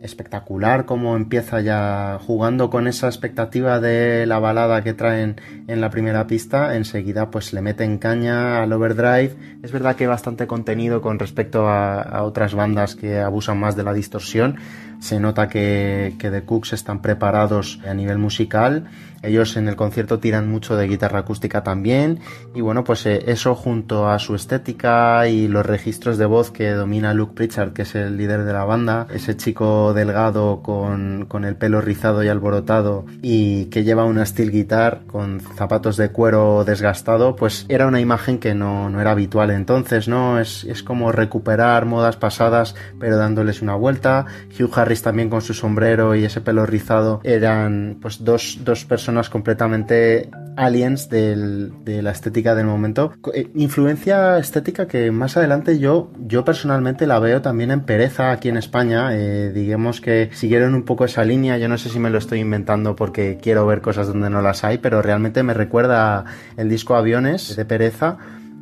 Espectacular 0.02 0.86
como 0.86 1.16
empieza 1.16 1.62
ya 1.62 2.20
jugando 2.20 2.70
con 2.70 2.88
esa 2.88 3.08
expectativa 3.08 3.80
de 3.80 4.26
la 4.26 4.40
balada 4.40 4.84
que 4.84 4.94
traen 4.94 5.40
en 5.68 5.80
la 5.80 5.90
primera 5.90 6.28
pista. 6.28 6.76
Enseguida 6.76 7.30
pues 7.30 7.54
le 7.54 7.62
meten 7.62 7.98
caña 7.98 8.64
al 8.64 8.74
overdrive. 8.74 9.36
Es 9.62 9.72
verdad 9.72 9.96
que 9.96 10.08
bastante 10.08 10.48
contenido 10.48 11.02
con 11.02 11.20
respecto 11.20 11.70
a 11.70 12.24
otras 12.24 12.56
bandas 12.56 12.96
que 12.96 13.20
abusan 13.20 13.60
más 13.60 13.76
de 13.76 13.84
la 13.84 13.94
distorsión 13.94 14.58
se 15.02 15.20
nota 15.20 15.50
que, 15.50 16.16
que 16.20 16.30
The 16.30 16.44
Cooks 16.44 16.74
están 16.74 17.02
preparados 17.02 17.80
a 17.86 17.94
nivel 17.94 18.18
musical. 18.18 18.86
Ellos 19.24 19.56
en 19.56 19.68
el 19.68 19.76
concierto 19.76 20.20
tiran 20.20 20.50
mucho 20.50 20.76
de 20.76 20.88
guitarra 20.88 21.20
acústica 21.20 21.64
también. 21.64 22.20
Y 22.56 22.62
bueno, 22.62 22.84
pues 22.84 23.06
eh, 23.06 23.24
eso 23.28 23.54
junto 23.54 24.10
a 24.10 24.18
su 24.18 24.34
estética 24.36 25.28
y 25.28 25.48
los 25.48 25.66
registros 25.66 26.18
de 26.18 26.26
voz 26.26 26.50
que 26.50 26.72
domina 26.72 27.14
Luke 27.14 27.34
Pritchard, 27.36 27.74
que 27.74 27.84
es 27.84 27.94
el 27.94 28.18
líder 28.18 28.46
de 28.46 28.54
la 28.54 28.64
banda. 28.64 29.08
Ese 29.14 29.38
chico 29.38 29.94
delgado 29.94 30.62
con, 30.64 31.26
con 31.28 31.46
el 31.46 31.56
pelo 31.56 31.82
rizado 31.82 32.24
y 32.24 32.30
alborotado 32.30 33.06
y 33.22 33.66
que 33.66 33.84
lleva 33.84 34.06
una 34.06 34.26
steel 34.26 34.52
guitar 34.52 35.02
con 35.06 35.40
zapatos 35.40 35.98
de 35.98 36.10
cuero 36.10 36.64
desgastado, 36.66 37.36
pues 37.36 37.66
era 37.70 37.88
una 37.88 38.00
imagen 38.00 38.40
que 38.40 38.56
no, 38.56 38.90
no 38.90 39.02
era 39.02 39.12
habitual 39.12 39.52
entonces, 39.52 40.08
¿no? 40.08 40.40
Es, 40.40 40.64
es 40.64 40.82
como 40.82 41.12
recuperar 41.12 41.86
modas 41.86 42.18
pasadas 42.18 42.76
pero 43.00 43.18
dándoles 43.18 43.62
una 43.62 43.76
vuelta. 43.76 44.26
Hugh 44.60 44.72
Harris 44.74 44.91
también 45.02 45.30
con 45.30 45.42
su 45.42 45.54
sombrero 45.54 46.16
y 46.16 46.26
ese 46.26 46.42
pelo 46.42 46.66
rizado 46.66 47.22
eran 47.24 47.98
pues 48.02 48.24
dos, 48.24 48.60
dos 48.64 48.86
personas 48.86 49.30
completamente 49.30 50.30
aliens 50.58 51.10
del, 51.10 51.72
de 51.84 52.02
la 52.02 52.12
estética 52.12 52.56
del 52.56 52.66
momento. 52.66 53.14
Eh, 53.34 53.50
Influencia 53.56 54.38
estética 54.38 54.88
que 54.88 55.12
más 55.12 55.38
adelante 55.38 55.80
yo, 55.80 56.12
yo 56.20 56.44
personalmente 56.44 57.08
la 57.08 57.20
veo 57.20 57.42
también 57.42 57.72
en 57.72 57.82
Pereza 57.82 58.32
aquí 58.32 58.50
en 58.50 58.58
España. 58.58 59.16
Eh, 59.16 59.52
digamos 59.54 60.02
que 60.02 60.30
siguieron 60.34 60.76
un 60.76 60.84
poco 60.84 61.06
esa 61.06 61.24
línea. 61.24 61.58
Yo 61.58 61.68
no 61.68 61.78
sé 61.78 61.90
si 61.90 62.00
me 62.00 62.10
lo 62.10 62.18
estoy 62.18 62.40
inventando 62.40 62.96
porque 62.96 63.38
quiero 63.42 63.66
ver 63.66 63.82
cosas 63.82 64.08
donde 64.08 64.30
no 64.30 64.42
las 64.42 64.64
hay, 64.64 64.78
pero 64.78 65.02
realmente 65.02 65.44
me 65.44 65.54
recuerda 65.54 66.26
el 66.58 66.70
disco 66.70 66.96
Aviones 66.96 67.56
de 67.56 67.66
Pereza 67.66 68.18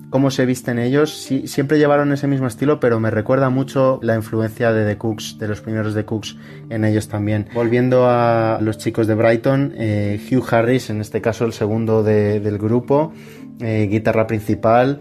cómo 0.10 0.32
se 0.32 0.46
visten 0.46 0.80
ellos. 0.80 1.14
Sí, 1.14 1.48
siempre 1.48 1.78
llevaron 1.78 2.12
ese 2.12 2.28
mismo 2.28 2.48
estilo, 2.48 2.80
pero 2.80 3.00
me 3.00 3.12
recuerda 3.12 3.50
mucho 3.50 4.00
la 4.02 4.16
influencia 4.16 4.72
de 4.72 4.86
The 4.86 4.98
Cooks, 4.98 5.38
de 5.38 5.48
los 5.48 5.62
primeros 5.62 5.94
The 5.94 6.06
Cooks 6.06 6.38
en 6.70 6.86
ellos 6.86 7.08
también. 7.08 7.48
Volviendo 7.54 8.08
a 8.08 8.60
los 8.62 8.78
chicos 8.78 9.08
de 9.08 9.16
Brighton, 9.16 9.74
eh, 9.78 10.20
Hugh 10.32 10.46
Harris, 10.52 10.90
en 10.90 11.02
este 11.02 11.22
caso 11.22 11.46
el 11.46 11.54
segundo 11.54 12.04
de, 12.04 12.40
del 12.40 12.58
grupo, 12.58 13.14
eh, 13.60 13.88
guitarra 13.90 14.28
principal. 14.28 15.00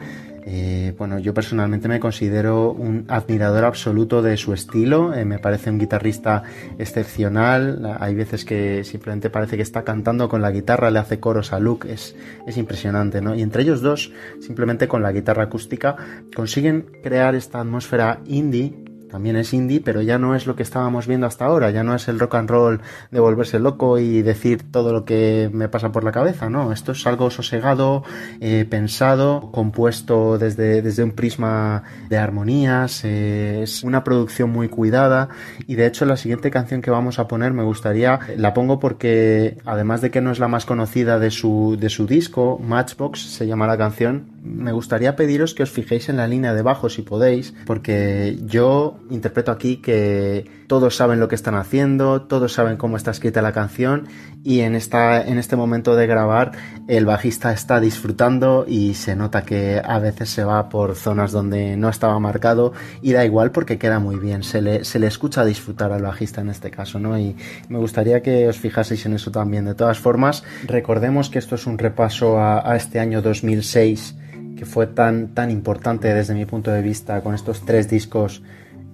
Eh, 0.50 0.94
bueno, 0.96 1.18
yo 1.18 1.34
personalmente 1.34 1.88
me 1.88 2.00
considero 2.00 2.72
un 2.72 3.04
admirador 3.08 3.66
absoluto 3.66 4.22
de 4.22 4.38
su 4.38 4.54
estilo. 4.54 5.12
Eh, 5.12 5.26
me 5.26 5.38
parece 5.38 5.68
un 5.68 5.78
guitarrista 5.78 6.42
excepcional. 6.78 7.98
Hay 8.00 8.14
veces 8.14 8.46
que 8.46 8.82
simplemente 8.82 9.28
parece 9.28 9.56
que 9.56 9.62
está 9.62 9.84
cantando 9.84 10.30
con 10.30 10.40
la 10.40 10.50
guitarra, 10.50 10.90
le 10.90 11.00
hace 11.00 11.20
coros 11.20 11.52
a 11.52 11.60
Luke. 11.60 11.92
Es, 11.92 12.16
es 12.46 12.56
impresionante, 12.56 13.20
¿no? 13.20 13.34
Y 13.34 13.42
entre 13.42 13.62
ellos 13.62 13.82
dos, 13.82 14.10
simplemente 14.40 14.88
con 14.88 15.02
la 15.02 15.12
guitarra 15.12 15.44
acústica, 15.44 15.96
consiguen 16.34 16.86
crear 17.02 17.34
esta 17.34 17.60
atmósfera 17.60 18.20
indie 18.24 18.87
también 19.10 19.36
es 19.36 19.52
indie, 19.52 19.80
pero 19.80 20.02
ya 20.02 20.18
no 20.18 20.34
es 20.34 20.46
lo 20.46 20.56
que 20.56 20.62
estábamos 20.62 21.06
viendo 21.06 21.26
hasta 21.26 21.46
ahora, 21.46 21.70
ya 21.70 21.82
no 21.82 21.94
es 21.94 22.08
el 22.08 22.18
rock 22.18 22.36
and 22.36 22.50
roll 22.50 22.80
de 23.10 23.20
volverse 23.20 23.58
loco 23.58 23.98
y 23.98 24.22
decir 24.22 24.70
todo 24.70 24.92
lo 24.92 25.04
que 25.04 25.50
me 25.52 25.68
pasa 25.68 25.92
por 25.92 26.04
la 26.04 26.12
cabeza, 26.12 26.48
no, 26.48 26.72
esto 26.72 26.92
es 26.92 27.06
algo 27.06 27.30
sosegado, 27.30 28.04
eh, 28.40 28.66
pensado, 28.68 29.50
compuesto 29.52 30.38
desde, 30.38 30.82
desde 30.82 31.02
un 31.02 31.12
prisma 31.12 31.82
de 32.08 32.18
armonías, 32.18 33.04
eh, 33.04 33.62
es 33.62 33.82
una 33.82 34.04
producción 34.04 34.50
muy 34.50 34.68
cuidada 34.68 35.28
y 35.66 35.74
de 35.74 35.86
hecho 35.86 36.04
la 36.04 36.16
siguiente 36.16 36.50
canción 36.50 36.82
que 36.82 36.90
vamos 36.90 37.18
a 37.18 37.28
poner 37.28 37.52
me 37.52 37.62
gustaría, 37.62 38.20
la 38.36 38.54
pongo 38.54 38.78
porque 38.78 39.58
además 39.64 40.00
de 40.00 40.10
que 40.10 40.20
no 40.20 40.30
es 40.30 40.38
la 40.38 40.48
más 40.48 40.66
conocida 40.66 41.18
de 41.18 41.30
su, 41.30 41.76
de 41.78 41.88
su 41.88 42.06
disco, 42.06 42.58
Matchbox 42.62 43.20
se 43.20 43.46
llama 43.46 43.66
la 43.66 43.78
canción, 43.78 44.26
me 44.42 44.72
gustaría 44.72 45.16
pediros 45.16 45.54
que 45.54 45.62
os 45.62 45.70
fijéis 45.70 46.08
en 46.08 46.16
la 46.16 46.28
línea 46.28 46.54
de 46.54 46.60
abajo 46.60 46.88
si 46.88 47.02
podéis, 47.02 47.54
porque 47.66 48.38
yo 48.44 48.98
interpreto 49.10 49.50
aquí 49.50 49.78
que 49.78 50.46
todos 50.68 50.96
saben 50.96 51.18
lo 51.18 51.28
que 51.28 51.34
están 51.34 51.54
haciendo, 51.54 52.22
todos 52.22 52.52
saben 52.52 52.76
cómo 52.76 52.96
está 52.96 53.10
escrita 53.10 53.42
la 53.42 53.52
canción 53.52 54.06
y 54.44 54.60
en, 54.60 54.74
esta, 54.74 55.20
en 55.22 55.38
este 55.38 55.56
momento 55.56 55.96
de 55.96 56.06
grabar 56.06 56.52
el 56.88 57.06
bajista 57.06 57.52
está 57.52 57.80
disfrutando 57.80 58.64
y 58.68 58.94
se 58.94 59.16
nota 59.16 59.42
que 59.42 59.80
a 59.82 59.98
veces 59.98 60.30
se 60.30 60.44
va 60.44 60.68
por 60.68 60.94
zonas 60.94 61.32
donde 61.32 61.76
no 61.76 61.88
estaba 61.88 62.18
marcado 62.20 62.72
y 63.02 63.12
da 63.12 63.24
igual 63.24 63.50
porque 63.50 63.78
queda 63.78 63.98
muy 63.98 64.16
bien, 64.16 64.42
se 64.42 64.62
le, 64.62 64.84
se 64.84 64.98
le 64.98 65.06
escucha 65.06 65.44
disfrutar 65.44 65.90
al 65.92 66.02
bajista 66.02 66.42
en 66.42 66.50
este 66.50 66.70
caso, 66.70 66.98
¿no? 66.98 67.18
Y 67.18 67.34
me 67.68 67.78
gustaría 67.78 68.22
que 68.22 68.46
os 68.48 68.58
fijaseis 68.58 69.04
en 69.06 69.14
eso 69.14 69.30
también. 69.30 69.64
De 69.64 69.74
todas 69.74 69.98
formas, 69.98 70.44
recordemos 70.66 71.30
que 71.30 71.38
esto 71.38 71.54
es 71.54 71.66
un 71.66 71.78
repaso 71.78 72.38
a, 72.38 72.70
a 72.70 72.76
este 72.76 73.00
año 73.00 73.22
2006 73.22 74.14
que 74.58 74.66
fue 74.66 74.88
tan, 74.88 75.28
tan 75.34 75.50
importante 75.50 76.12
desde 76.12 76.34
mi 76.34 76.44
punto 76.44 76.70
de 76.72 76.82
vista 76.82 77.22
con 77.22 77.34
estos 77.34 77.64
tres 77.64 77.88
discos 77.88 78.42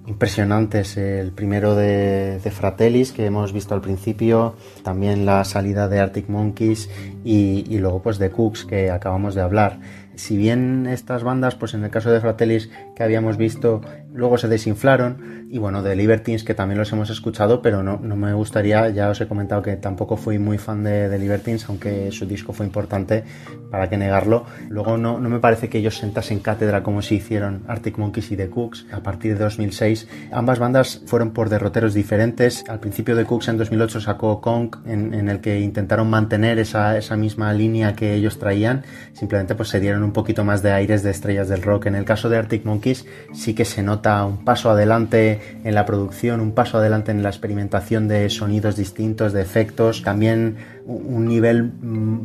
impresionantes. 0.05 0.95
El 0.95 1.31
primero 1.31 1.75
de, 1.75 2.39
de, 2.39 2.51
Fratellis 2.51 3.11
que 3.11 3.25
hemos 3.25 3.51
visto 3.51 3.73
al 3.73 3.81
principio, 3.81 4.55
también 4.83 5.25
la 5.25 5.43
salida 5.43 5.87
de 5.87 5.99
Arctic 5.99 6.29
Monkeys 6.29 6.89
y, 7.23 7.65
y, 7.67 7.79
luego 7.79 8.01
pues 8.03 8.19
de 8.19 8.29
Cooks 8.29 8.65
que 8.65 8.91
acabamos 8.91 9.33
de 9.33 9.41
hablar. 9.41 9.79
Si 10.13 10.37
bien 10.37 10.85
estas 10.85 11.23
bandas, 11.23 11.55
pues 11.55 11.73
en 11.73 11.83
el 11.83 11.89
caso 11.89 12.11
de 12.11 12.21
Fratellis 12.21 12.69
que 12.95 13.03
habíamos 13.03 13.37
visto, 13.37 13.81
luego 14.13 14.37
se 14.37 14.47
desinflaron, 14.47 15.45
y 15.49 15.59
bueno, 15.59 15.83
de 15.83 15.95
Libertines 15.95 16.43
que 16.43 16.53
también 16.53 16.79
los 16.79 16.91
hemos 16.91 17.09
escuchado, 17.09 17.61
pero 17.61 17.83
no, 17.83 17.97
no 18.01 18.15
me 18.15 18.33
gustaría, 18.33 18.89
ya 18.89 19.09
os 19.09 19.21
he 19.21 19.27
comentado 19.27 19.61
que 19.61 19.75
tampoco 19.75 20.17
fui 20.17 20.39
muy 20.39 20.57
fan 20.57 20.83
de, 20.83 21.07
de 21.09 21.19
Libertines, 21.19 21.67
aunque 21.69 22.11
su 22.11 22.25
disco 22.25 22.53
fue 22.53 22.65
importante, 22.65 23.23
para 23.69 23.89
que 23.89 23.97
negarlo. 23.97 24.45
Luego 24.69 24.97
no, 24.97 25.19
no 25.19 25.29
me 25.29 25.39
parece 25.39 25.69
que 25.69 25.77
ellos 25.77 25.97
sentasen 25.97 26.39
cátedra 26.39 26.83
como 26.83 27.01
si 27.01 27.15
hicieron 27.15 27.63
Arctic 27.67 27.97
Monkeys 27.97 28.31
y 28.31 28.37
The 28.37 28.49
Cooks 28.49 28.85
a 28.91 29.01
partir 29.01 29.37
de 29.37 29.43
2006. 29.43 30.07
Ambas 30.31 30.59
bandas 30.59 31.01
fueron 31.05 31.31
por 31.31 31.49
derroteros 31.49 31.93
diferentes. 31.93 32.63
Al 32.69 32.79
principio 32.79 33.15
de 33.15 33.25
Cooks 33.25 33.49
en 33.49 33.57
2008 33.57 34.01
sacó 34.01 34.41
Kong, 34.41 34.75
en, 34.85 35.13
en 35.13 35.29
el 35.29 35.41
que 35.41 35.59
intentaron 35.59 36.09
mantener 36.09 36.59
esa, 36.59 36.97
esa 36.97 37.15
misma 37.17 37.53
línea 37.53 37.95
que 37.95 38.13
ellos 38.13 38.39
traían, 38.39 38.83
simplemente 39.13 39.55
pues 39.55 39.69
se 39.69 39.79
dieron 39.79 40.03
un 40.03 40.13
poquito 40.13 40.43
más 40.43 40.63
de 40.63 40.71
aires 40.71 41.03
de 41.03 41.11
estrellas 41.11 41.49
del 41.49 41.61
rock. 41.61 41.87
En 41.87 41.95
el 41.95 42.05
caso 42.05 42.29
de 42.29 42.37
Arctic 42.37 42.65
Monkeys 42.65 42.84
sí 42.93 43.53
que 43.55 43.65
se 43.65 43.81
nota 43.81 44.23
un 44.25 44.45
paso 44.45 44.69
adelante 44.69 45.39
en 45.63 45.73
la 45.73 45.85
producción, 45.85 46.39
un 46.39 46.51
paso 46.51 46.77
adelante 46.77 47.11
en 47.11 47.23
la 47.23 47.29
experimentación 47.29 48.07
de 48.07 48.29
sonidos 48.29 48.75
distintos, 48.75 49.33
de 49.33 49.41
efectos, 49.41 50.03
también 50.03 50.57
un 50.85 51.27
nivel 51.27 51.71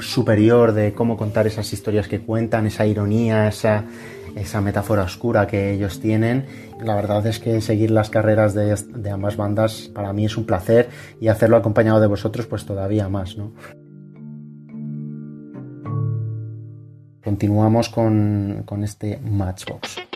superior 0.00 0.72
de 0.72 0.92
cómo 0.92 1.16
contar 1.16 1.46
esas 1.46 1.72
historias 1.72 2.08
que 2.08 2.20
cuentan, 2.20 2.66
esa 2.66 2.84
ironía, 2.84 3.48
esa, 3.48 3.84
esa 4.36 4.60
metáfora 4.60 5.04
oscura 5.04 5.46
que 5.46 5.72
ellos 5.72 6.00
tienen. 6.00 6.44
La 6.84 6.94
verdad 6.94 7.26
es 7.26 7.38
que 7.38 7.60
seguir 7.60 7.90
las 7.90 8.10
carreras 8.10 8.52
de, 8.54 8.74
de, 8.74 9.10
ambas 9.10 9.36
bandas 9.36 9.90
para 9.94 10.12
mí 10.12 10.26
es 10.26 10.36
un 10.36 10.44
placer 10.44 10.90
y 11.20 11.28
hacerlo 11.28 11.56
acompañado 11.56 12.00
de 12.00 12.06
vosotros 12.06 12.46
pues 12.46 12.66
todavía 12.66 13.08
más, 13.08 13.36
¿no? 13.36 13.52
Continuamos 17.22 17.90
con, 17.90 18.62
con 18.64 18.82
este 18.82 19.18
Matchbox. 19.18 20.09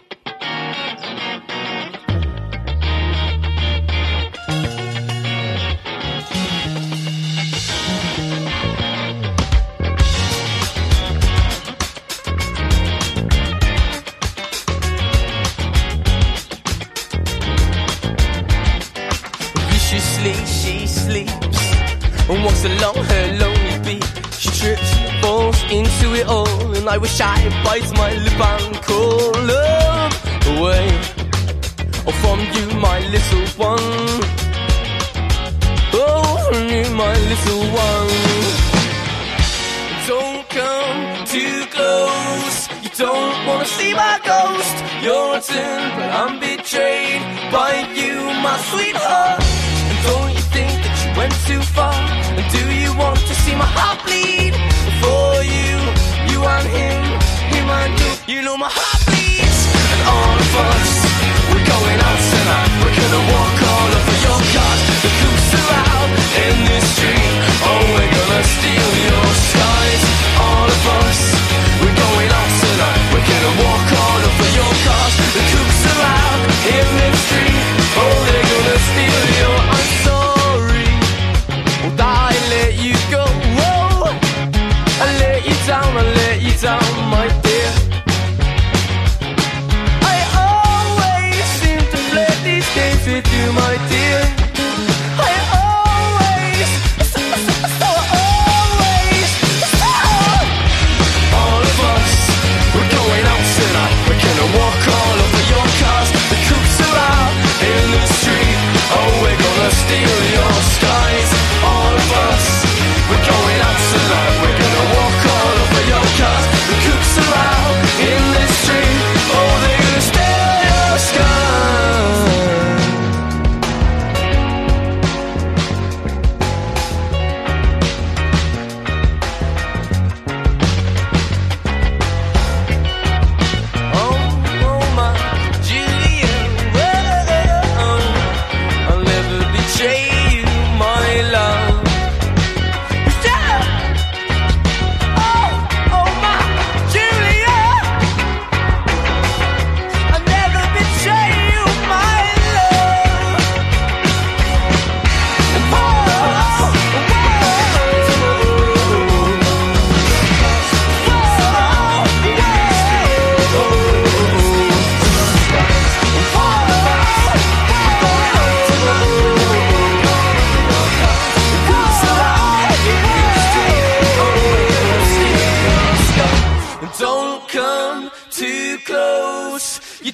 I 26.94 26.96
wish 26.96 27.20
I 27.20 27.40
bite 27.64 27.90
my 27.96 28.12
lip 28.24 28.40
and 28.40 28.76
call 28.86 29.50
away. 30.54 30.86
Oh, 32.06 32.14
from 32.22 32.38
you, 32.54 32.66
my 32.78 33.00
little 33.14 33.46
one. 33.58 34.20
Oh, 35.92 36.38
from 36.46 36.68
you, 36.68 36.86
my 36.94 37.16
little 37.30 37.64
one. 37.88 38.12
Don't 40.06 40.48
come 40.50 41.26
too 41.26 41.66
close. 41.74 42.68
You 42.84 42.90
don't 42.96 43.46
wanna 43.48 43.66
see 43.66 43.92
my 43.92 44.20
ghost. 44.22 44.76
You're 45.02 45.38
a 45.38 45.40
tin, 45.40 45.80
but 45.98 46.10
I'm 46.20 46.38
betrayed 46.38 47.22
by 47.50 47.72
you, 47.92 48.14
my 48.40 48.56
sweetheart. 48.70 49.43
My 58.58 58.68
heart 58.70 58.93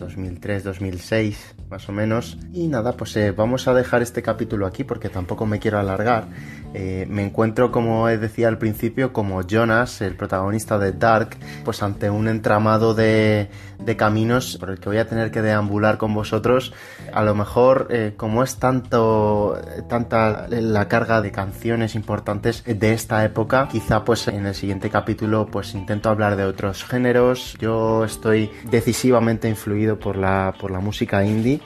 2003-2006 0.00 1.36
más 1.70 1.88
o 1.88 1.92
menos. 1.92 2.38
Y 2.52 2.66
nada 2.66 2.92
pues 2.96 3.16
eh, 3.16 3.30
vamos 3.32 3.68
a 3.68 3.74
dejar 3.74 4.02
este 4.02 4.22
capítulo 4.22 4.66
aquí 4.66 4.84
porque 4.84 5.08
tampoco 5.08 5.46
me 5.46 5.58
quiero 5.58 5.78
alargar. 5.78 6.28
Eh, 6.74 7.06
me 7.08 7.22
encuentro 7.22 7.70
como 7.70 8.08
decía 8.08 8.48
al 8.48 8.58
principio 8.58 9.12
como 9.12 9.42
Jonas 9.42 10.00
el 10.00 10.16
protagonista 10.16 10.78
de 10.78 10.92
Dark 10.92 11.36
pues 11.64 11.82
ante 11.82 12.10
un 12.10 12.28
entramado 12.28 12.94
de, 12.94 13.50
de 13.78 13.96
caminos 13.96 14.56
por 14.58 14.70
el 14.70 14.78
que 14.78 14.88
voy 14.88 14.98
a 14.98 15.08
tener 15.08 15.30
que 15.30 15.42
deambular 15.42 15.98
con 15.98 16.14
vosotros 16.14 16.72
a 17.12 17.22
lo 17.22 17.34
mejor 17.34 17.88
eh, 17.90 18.14
como 18.16 18.42
es 18.42 18.56
tanto 18.56 19.58
tanta 19.88 20.46
la 20.48 20.88
carga 20.88 21.20
de 21.20 21.32
canciones 21.32 21.94
importantes 21.94 22.62
de 22.64 22.92
esta 22.92 23.24
época 23.24 23.68
quizá 23.70 24.04
pues 24.04 24.28
en 24.28 24.46
el 24.46 24.54
siguiente 24.54 24.90
capítulo 24.90 25.46
pues 25.46 25.74
intento 25.74 26.10
hablar 26.10 26.36
de 26.36 26.44
otros 26.44 26.84
géneros. 26.84 27.56
Yo 27.60 28.04
estoy 28.04 28.50
decisivamente 28.70 29.48
influido 29.48 29.98
por 29.98 30.16
la 30.16 30.54
por 30.60 30.70
la 30.70 30.80
música 30.80 31.24
indie 31.24 31.60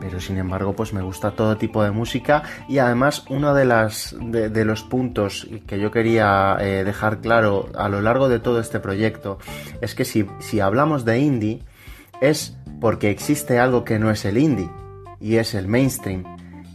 pero 0.00 0.20
sin 0.20 0.38
embargo 0.38 0.74
pues 0.74 0.92
me 0.92 1.02
gusta 1.02 1.32
todo 1.32 1.56
tipo 1.56 1.82
de 1.82 1.90
música. 1.90 2.42
Y 2.68 2.78
además 2.78 3.24
uno 3.28 3.54
de 3.54 3.64
las 3.64 4.16
de 4.20 4.64
los 4.64 4.82
puntos 4.82 5.48
que 5.66 5.78
yo 5.78 5.90
quería 5.90 6.56
eh, 6.60 6.84
dejar 6.84 7.20
claro 7.20 7.68
a 7.74 7.88
lo 7.88 8.00
largo 8.00 8.28
de 8.28 8.40
todo 8.40 8.60
este 8.60 8.80
proyecto 8.80 9.38
es 9.80 9.94
que 9.94 10.04
si, 10.04 10.26
si 10.40 10.60
hablamos 10.60 11.04
de 11.04 11.18
indie 11.18 11.62
es 12.20 12.56
porque 12.80 13.10
existe 13.10 13.58
algo 13.58 13.84
que 13.84 13.98
no 13.98 14.10
es 14.10 14.24
el 14.24 14.38
indie 14.38 14.70
y 15.22 15.36
es 15.36 15.54
el 15.54 15.68
mainstream 15.68 16.24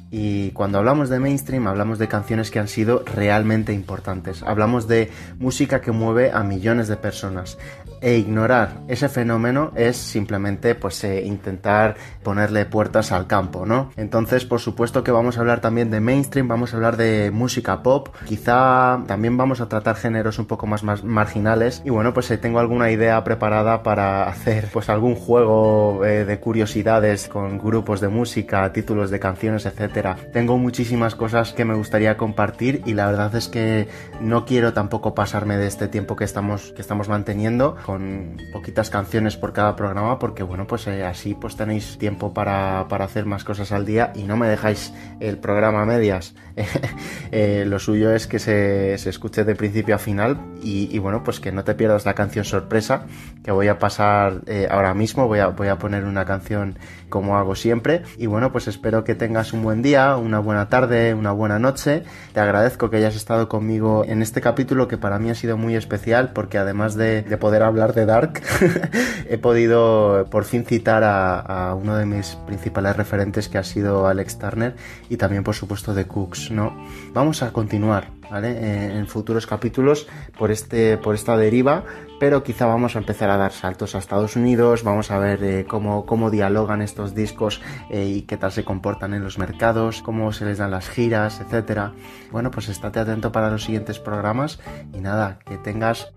y 0.09 0.51
cuando 0.51 0.77
hablamos 0.77 1.09
de 1.09 1.19
mainstream 1.19 1.67
hablamos 1.67 1.99
de 1.99 2.07
canciones 2.07 2.49
que 2.49 2.59
han 2.59 2.69
sido 2.69 3.03
realmente 3.03 3.73
importantes. 3.73 4.41
Hablamos 4.41 4.87
de 4.87 5.11
música 5.37 5.81
que 5.81 5.91
mueve 5.91 6.31
a 6.31 6.43
millones 6.43 6.87
de 6.87 6.95
personas. 6.95 7.57
E 8.01 8.17
ignorar. 8.17 8.81
Ese 8.87 9.09
fenómeno 9.09 9.71
es 9.75 9.97
simplemente 9.97 10.75
pues 10.75 11.03
eh, 11.03 11.23
intentar 11.25 11.95
ponerle 12.23 12.65
puertas 12.65 13.11
al 13.11 13.27
campo, 13.27 13.65
¿no? 13.65 13.91
Entonces, 13.95 14.45
por 14.45 14.59
supuesto 14.59 15.03
que 15.03 15.11
vamos 15.11 15.37
a 15.37 15.41
hablar 15.41 15.61
también 15.61 15.89
de 15.89 15.99
mainstream, 15.99 16.47
vamos 16.47 16.73
a 16.73 16.77
hablar 16.77 16.97
de 16.97 17.31
música 17.31 17.81
pop, 17.81 18.09
quizá 18.25 19.03
también 19.07 19.37
vamos 19.37 19.61
a 19.61 19.69
tratar 19.69 19.95
géneros 19.95 20.37
un 20.39 20.45
poco 20.45 20.67
más, 20.67 20.83
marginales. 21.03 21.81
Y 21.85 21.89
bueno, 21.89 22.13
pues 22.13 22.29
eh, 22.29 22.37
tengo 22.37 22.59
alguna 22.59 22.91
idea 22.91 23.23
preparada 23.23 23.81
para 23.83 24.27
hacer 24.27 24.69
pues 24.71 24.89
algún 24.89 25.15
juego 25.15 26.05
eh, 26.05 26.25
de 26.25 26.39
curiosidades 26.39 27.27
con 27.27 27.57
grupos 27.57 28.01
de 28.01 28.09
música, 28.09 28.71
títulos 28.73 29.09
de 29.09 29.19
canciones, 29.19 29.65
etcétera. 29.65 30.17
Tengo 30.33 30.57
muchísimas 30.57 31.15
cosas 31.15 31.53
que 31.53 31.65
me 31.65 31.73
gustaría 31.73 32.17
compartir 32.17 32.81
y 32.85 32.93
la 32.93 33.07
verdad 33.07 33.35
es 33.35 33.47
que 33.47 33.87
no 34.21 34.45
quiero 34.45 34.73
tampoco 34.73 35.15
pasarme 35.15 35.57
de 35.57 35.67
este 35.67 35.87
tiempo 35.87 36.15
que 36.15 36.25
estamos, 36.25 36.73
que 36.73 36.81
estamos 36.81 37.09
manteniendo 37.09 37.75
con 37.87 38.35
poquitas 38.51 38.89
canciones 38.89 39.37
por 39.37 39.53
cada 39.53 39.77
programa 39.77 40.19
porque 40.19 40.43
bueno, 40.43 40.67
pues 40.67 40.87
eh, 40.87 41.05
así 41.05 41.35
pues 41.35 41.55
tenéis 41.55 41.97
tiempo 41.97 42.33
para, 42.33 42.85
para, 42.89 43.05
hacer 43.05 43.25
más 43.25 43.45
cosas 43.45 43.71
al 43.71 43.85
día 43.85 44.11
y 44.13 44.23
no 44.23 44.35
me 44.35 44.49
dejáis 44.49 44.93
el 45.21 45.37
programa 45.37 45.83
a 45.83 45.85
medias. 45.85 46.35
eh, 47.31 47.63
lo 47.65 47.79
suyo 47.79 48.11
es 48.11 48.27
que 48.27 48.39
se, 48.39 48.97
se, 48.97 49.09
escuche 49.09 49.45
de 49.45 49.55
principio 49.55 49.95
a 49.95 49.99
final 49.99 50.37
y, 50.61 50.99
bueno, 50.99 51.23
pues 51.23 51.39
que 51.39 51.53
no 51.53 51.63
te 51.63 51.75
pierdas 51.75 52.05
la 52.05 52.13
canción 52.13 52.43
sorpresa 52.43 53.05
que 53.41 53.51
voy 53.51 53.69
a 53.69 53.79
pasar 53.79 54.41
eh, 54.47 54.67
ahora 54.69 54.93
mismo, 54.93 55.25
voy 55.25 55.39
a, 55.39 55.47
voy 55.47 55.69
a 55.69 55.77
poner 55.77 56.03
una 56.03 56.25
canción 56.25 56.77
como 57.09 57.37
hago 57.37 57.55
siempre 57.55 58.03
y 58.17 58.25
bueno, 58.25 58.51
pues 58.51 58.67
espero 58.67 59.03
que 59.03 59.15
tengas 59.15 59.53
un 59.53 59.63
buen 59.63 59.81
día, 59.81 60.17
una 60.17 60.39
buena 60.39 60.69
tarde, 60.69 61.13
una 61.13 61.31
buena 61.31 61.59
noche. 61.59 62.03
Te 62.33 62.39
agradezco 62.39 62.89
que 62.89 62.97
hayas 62.97 63.15
estado 63.15 63.47
conmigo 63.49 64.03
en 64.05 64.21
este 64.21 64.41
capítulo 64.41 64.87
que 64.87 64.97
para 64.97 65.19
mí 65.19 65.29
ha 65.29 65.35
sido 65.35 65.57
muy 65.57 65.75
especial 65.75 66.31
porque 66.33 66.57
además 66.57 66.95
de, 66.95 67.21
de 67.21 67.37
poder 67.37 67.63
hablar 67.63 67.93
de 67.93 68.05
Dark, 68.05 68.41
he 69.29 69.37
podido 69.37 70.27
por 70.29 70.43
fin 70.43 70.65
citar 70.65 71.03
a, 71.03 71.39
a, 71.39 71.75
uno 71.75 71.95
de 71.95 72.05
mis 72.05 72.35
principales 72.45 72.95
referentes 72.95 73.49
que 73.49 73.57
ha 73.57 73.63
sido 73.63 74.07
Alex 74.07 74.39
Turner 74.39 74.75
y 75.09 75.17
también 75.17 75.43
por 75.43 75.55
supuesto 75.55 75.93
de 75.93 76.05
Cooks, 76.05 76.51
¿no? 76.51 76.75
Vamos 77.13 77.43
a 77.43 77.51
continuar, 77.51 78.11
¿vale? 78.29 78.97
En 78.97 79.07
futuros 79.07 79.47
capítulos 79.47 80.07
por, 80.37 80.51
este, 80.51 80.97
por 80.97 81.15
esta 81.15 81.37
deriva, 81.37 81.83
pero 82.19 82.43
quizá 82.43 82.65
vamos 82.65 82.95
a 82.95 82.99
empezar 82.99 83.29
a 83.29 83.37
dar 83.37 83.51
saltos 83.51 83.95
a 83.95 83.99
Estados 83.99 84.35
Unidos, 84.35 84.83
vamos 84.83 85.11
a 85.11 85.19
ver 85.19 85.43
eh, 85.43 85.65
cómo, 85.67 86.05
cómo 86.05 86.29
dialogan 86.29 86.81
estos 86.81 87.13
discos 87.13 87.61
eh, 87.89 88.05
y 88.05 88.21
qué 88.23 88.37
tal 88.37 88.51
se 88.51 88.63
comportan 88.63 89.13
en 89.13 89.23
los 89.23 89.37
mercados, 89.37 90.01
cómo 90.01 90.31
se 90.31 90.45
les 90.45 90.57
dan 90.57 90.71
las 90.71 90.89
giras, 90.89 91.39
etcétera. 91.41 91.93
Bueno, 92.31 92.51
pues 92.51 92.69
estate 92.69 92.99
atento 92.99 93.31
para 93.31 93.49
los 93.49 93.63
siguientes 93.63 93.99
programas 93.99 94.59
y 94.93 94.99
nada, 94.99 95.39
que 95.45 95.57
tengas 95.57 96.11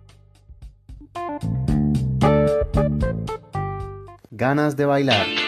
ganas 4.31 4.77
de 4.77 4.87
bailar. 4.87 5.40